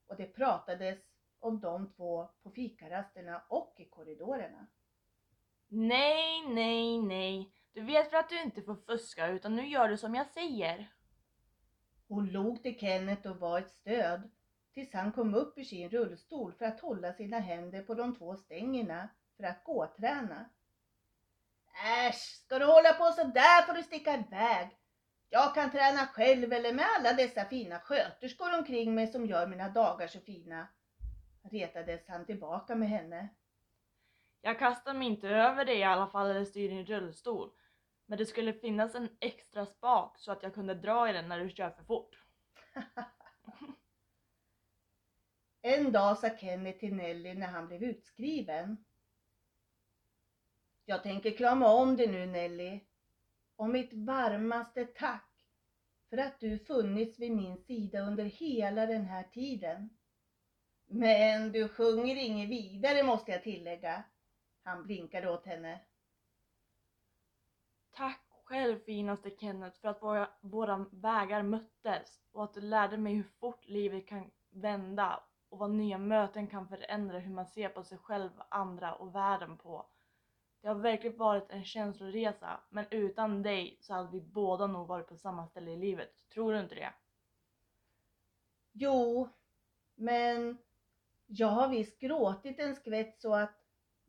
Och 0.07 0.17
det 0.17 0.25
pratades 0.25 0.99
om 1.39 1.59
de 1.59 1.93
två 1.93 2.29
på 2.43 2.51
fikarasterna 2.51 3.43
och 3.49 3.73
i 3.77 3.85
korridorerna. 3.85 4.67
Nej, 5.73 6.47
nej, 6.47 7.01
nej. 7.01 7.51
Du 7.73 7.81
vet 7.81 8.13
väl 8.13 8.19
att 8.19 8.29
du 8.29 8.41
inte 8.41 8.61
får 8.61 8.75
fuska 8.75 9.27
utan 9.27 9.55
nu 9.55 9.67
gör 9.67 9.89
du 9.89 9.97
som 9.97 10.15
jag 10.15 10.27
säger. 10.27 10.91
Hon 12.07 12.27
log 12.27 12.63
till 12.63 12.79
Kenneth 12.79 13.27
och 13.27 13.39
var 13.39 13.59
ett 13.59 13.71
stöd 13.71 14.31
tills 14.73 14.93
han 14.93 15.11
kom 15.11 15.33
upp 15.33 15.57
ur 15.57 15.63
sin 15.63 15.89
rullstol 15.89 16.53
för 16.53 16.65
att 16.65 16.79
hålla 16.79 17.13
sina 17.13 17.39
händer 17.39 17.81
på 17.83 17.93
de 17.93 18.15
två 18.15 18.35
stängerna 18.35 19.09
för 19.37 19.43
att 19.43 19.63
gåträna. 19.63 20.49
Äsch, 22.07 22.41
ska 22.45 22.59
du 22.59 22.65
hålla 22.65 22.93
på 22.93 23.11
så 23.11 23.23
där 23.23 23.65
får 23.65 23.73
du 23.73 23.83
sticka 23.83 24.13
iväg. 24.13 24.69
Jag 25.29 25.55
kan 25.55 25.71
träna 25.71 26.07
själv 26.07 26.53
eller 26.53 26.73
med 26.73 26.85
alla 26.97 27.13
dessa 27.13 27.45
fina 27.45 27.79
sköterskor 27.79 28.57
omkring 28.57 28.95
mig 28.95 29.07
som 29.07 29.25
gör 29.25 29.47
mina 29.47 29.69
dagar 29.69 30.07
så 30.07 30.19
fina. 30.19 30.67
Retades 31.51 32.07
han 32.07 32.25
tillbaka 32.25 32.75
med 32.75 32.89
henne. 32.89 33.29
Jag 34.41 34.59
kastar 34.59 34.93
mig 34.93 35.07
inte 35.07 35.29
över 35.29 35.65
dig 35.65 35.77
i 35.77 35.83
alla 35.83 36.07
fall 36.07 36.29
eller 36.29 36.45
styr 36.45 36.69
din 36.69 36.85
rullstol. 36.85 37.51
Men 38.05 38.17
det 38.17 38.25
skulle 38.25 38.53
finnas 38.53 38.95
en 38.95 39.09
extra 39.19 39.65
spak 39.65 40.19
så 40.19 40.31
att 40.31 40.43
jag 40.43 40.53
kunde 40.53 40.73
dra 40.73 41.09
i 41.09 41.13
den 41.13 41.29
när 41.29 41.39
du 41.39 41.49
kör 41.49 41.69
för 41.69 41.83
fort. 41.83 42.23
En 45.63 45.91
dag 45.91 46.17
sa 46.17 46.29
Kenny 46.37 46.73
till 46.73 46.95
Nelly 46.95 47.33
när 47.33 47.47
han 47.47 47.67
blev 47.67 47.83
utskriven. 47.83 48.85
Jag 50.85 51.03
tänker 51.03 51.37
krama 51.37 51.73
om 51.73 51.95
dig 51.95 52.07
nu 52.07 52.25
Nelly. 52.25 52.79
Och 53.55 53.69
mitt 53.69 53.93
varmaste 53.93 54.85
tack 54.85 55.31
för 56.09 56.17
att 56.17 56.39
du 56.39 56.59
funnits 56.59 57.19
vid 57.19 57.31
min 57.31 57.57
sida 57.57 57.99
under 57.99 58.23
hela 58.23 58.85
den 58.85 59.05
här 59.05 59.23
tiden. 59.23 59.89
Men 60.85 61.51
du 61.51 61.67
sjunger 61.67 62.15
inget 62.15 62.49
vidare 62.49 63.03
måste 63.03 63.31
jag 63.31 63.43
tillägga. 63.43 64.03
Han 64.63 64.83
blinkade 64.83 65.29
åt 65.29 65.45
henne. 65.45 65.81
Tack 67.91 68.21
själv 68.43 68.79
finaste 68.79 69.29
Kenneth 69.29 69.79
för 69.81 69.87
att 69.87 70.01
våra, 70.01 70.29
våra 70.41 70.85
vägar 70.91 71.43
möttes 71.43 72.19
och 72.31 72.43
att 72.43 72.53
du 72.53 72.61
lärde 72.61 72.97
mig 72.97 73.13
hur 73.13 73.23
fort 73.39 73.67
livet 73.67 74.07
kan 74.07 74.31
vända 74.49 75.23
och 75.49 75.57
vad 75.57 75.71
nya 75.71 75.97
möten 75.97 76.47
kan 76.47 76.67
förändra 76.67 77.19
hur 77.19 77.33
man 77.33 77.45
ser 77.45 77.69
på 77.69 77.83
sig 77.83 77.97
själv, 77.97 78.29
andra 78.49 78.95
och 78.95 79.15
världen 79.15 79.57
på. 79.57 79.85
Det 80.61 80.67
har 80.67 80.75
verkligen 80.75 81.17
varit 81.17 81.49
en 81.49 81.63
känsloresa, 81.63 82.59
men 82.69 82.85
utan 82.91 83.43
dig 83.43 83.77
så 83.81 83.93
hade 83.93 84.11
vi 84.11 84.21
båda 84.21 84.67
nog 84.67 84.87
varit 84.87 85.07
på 85.07 85.17
samma 85.17 85.47
ställe 85.47 85.71
i 85.71 85.77
livet. 85.77 86.29
Tror 86.33 86.53
du 86.53 86.59
inte 86.59 86.75
det? 86.75 86.93
Jo, 88.71 89.29
men 89.95 90.57
jag 91.25 91.47
har 91.47 91.67
visst 91.67 91.99
gråtit 91.99 92.59
en 92.59 92.75
skvätt 92.75 93.21
så 93.21 93.35
att 93.35 93.60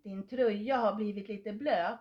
din 0.02 0.28
tröja 0.28 0.76
har 0.76 0.94
blivit 0.94 1.28
lite 1.28 1.52
blöt. 1.52 2.00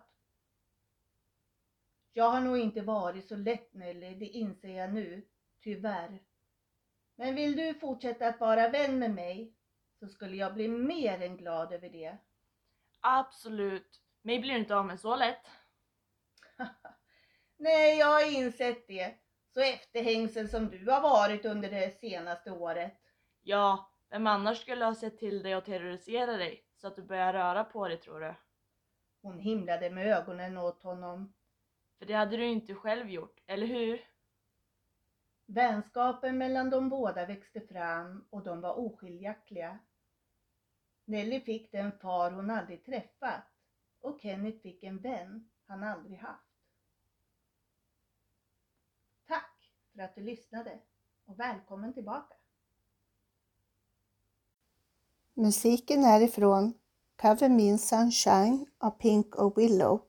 Jag 2.12 2.30
har 2.30 2.40
nog 2.40 2.58
inte 2.58 2.80
varit 2.80 3.28
så 3.28 3.36
lätt 3.36 3.74
Nelly, 3.74 4.14
det 4.14 4.26
inser 4.26 4.78
jag 4.78 4.92
nu, 4.92 5.22
tyvärr. 5.60 6.22
Men 7.16 7.34
vill 7.34 7.56
du 7.56 7.74
fortsätta 7.74 8.28
att 8.28 8.40
vara 8.40 8.68
vän 8.68 8.98
med 8.98 9.14
mig 9.14 9.54
så 9.98 10.08
skulle 10.08 10.36
jag 10.36 10.54
bli 10.54 10.68
mer 10.68 11.22
än 11.22 11.36
glad 11.36 11.72
över 11.72 11.88
det. 11.88 12.16
Absolut. 13.00 14.00
Mig 14.22 14.40
blir 14.40 14.52
du 14.52 14.58
inte 14.58 14.76
av 14.76 14.86
med 14.86 15.00
så 15.00 15.16
lätt. 15.16 15.46
Nej, 17.56 17.98
jag 17.98 18.06
har 18.06 18.32
insett 18.36 18.86
det. 18.86 19.14
Så 19.54 19.60
efterhängsen 19.60 20.48
som 20.48 20.70
du 20.70 20.90
har 20.90 21.00
varit 21.00 21.44
under 21.44 21.70
det 21.70 21.98
senaste 22.00 22.50
året. 22.50 22.98
Ja, 23.42 23.92
vem 24.10 24.26
annars 24.26 24.60
skulle 24.60 24.84
ha 24.84 24.94
sett 24.94 25.18
till 25.18 25.42
dig 25.42 25.56
och 25.56 25.64
terrorisera 25.64 26.36
dig 26.36 26.64
så 26.82 26.88
att 26.88 26.96
du 26.96 27.02
börjar 27.02 27.32
röra 27.32 27.64
på 27.64 27.88
dig 27.88 28.00
tror 28.00 28.20
du? 28.20 28.34
Hon 29.20 29.38
himlade 29.38 29.90
med 29.90 30.06
ögonen 30.06 30.58
åt 30.58 30.82
honom. 30.82 31.34
För 31.98 32.06
det 32.06 32.14
hade 32.14 32.36
du 32.36 32.46
inte 32.46 32.74
själv 32.74 33.10
gjort, 33.10 33.40
eller 33.46 33.66
hur? 33.66 34.04
Vänskapen 35.46 36.38
mellan 36.38 36.70
de 36.70 36.88
båda 36.88 37.26
växte 37.26 37.60
fram 37.60 38.24
och 38.30 38.42
de 38.42 38.60
var 38.60 38.78
oskiljaktiga. 38.78 39.78
Nelly 41.04 41.40
fick 41.40 41.72
den 41.72 41.92
far 41.98 42.30
hon 42.30 42.50
aldrig 42.50 42.84
träffat 42.84 43.44
och 44.00 44.20
Kenneth 44.20 44.62
fick 44.62 44.82
en 44.82 44.98
vän 44.98 45.50
han 45.66 45.84
aldrig 45.84 46.18
haft. 46.18 46.52
Tack 49.26 49.72
för 49.92 50.02
att 50.02 50.14
du 50.14 50.20
lyssnade 50.20 50.80
och 51.24 51.40
välkommen 51.40 51.94
tillbaka. 51.94 52.41
Musiken 55.34 56.04
är 56.04 56.20
ifrån 56.20 56.74
Cover 57.22 57.48
Min 57.48 57.78
Sunshine 57.78 58.66
av 58.78 58.90
Pink 58.90 59.34
och 59.34 59.58
Willow 59.58 60.00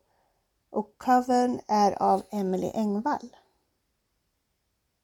och 0.72 0.98
covern 0.98 1.60
är 1.68 2.04
av 2.04 2.24
Emily 2.32 2.72
Engvall. 2.74 3.36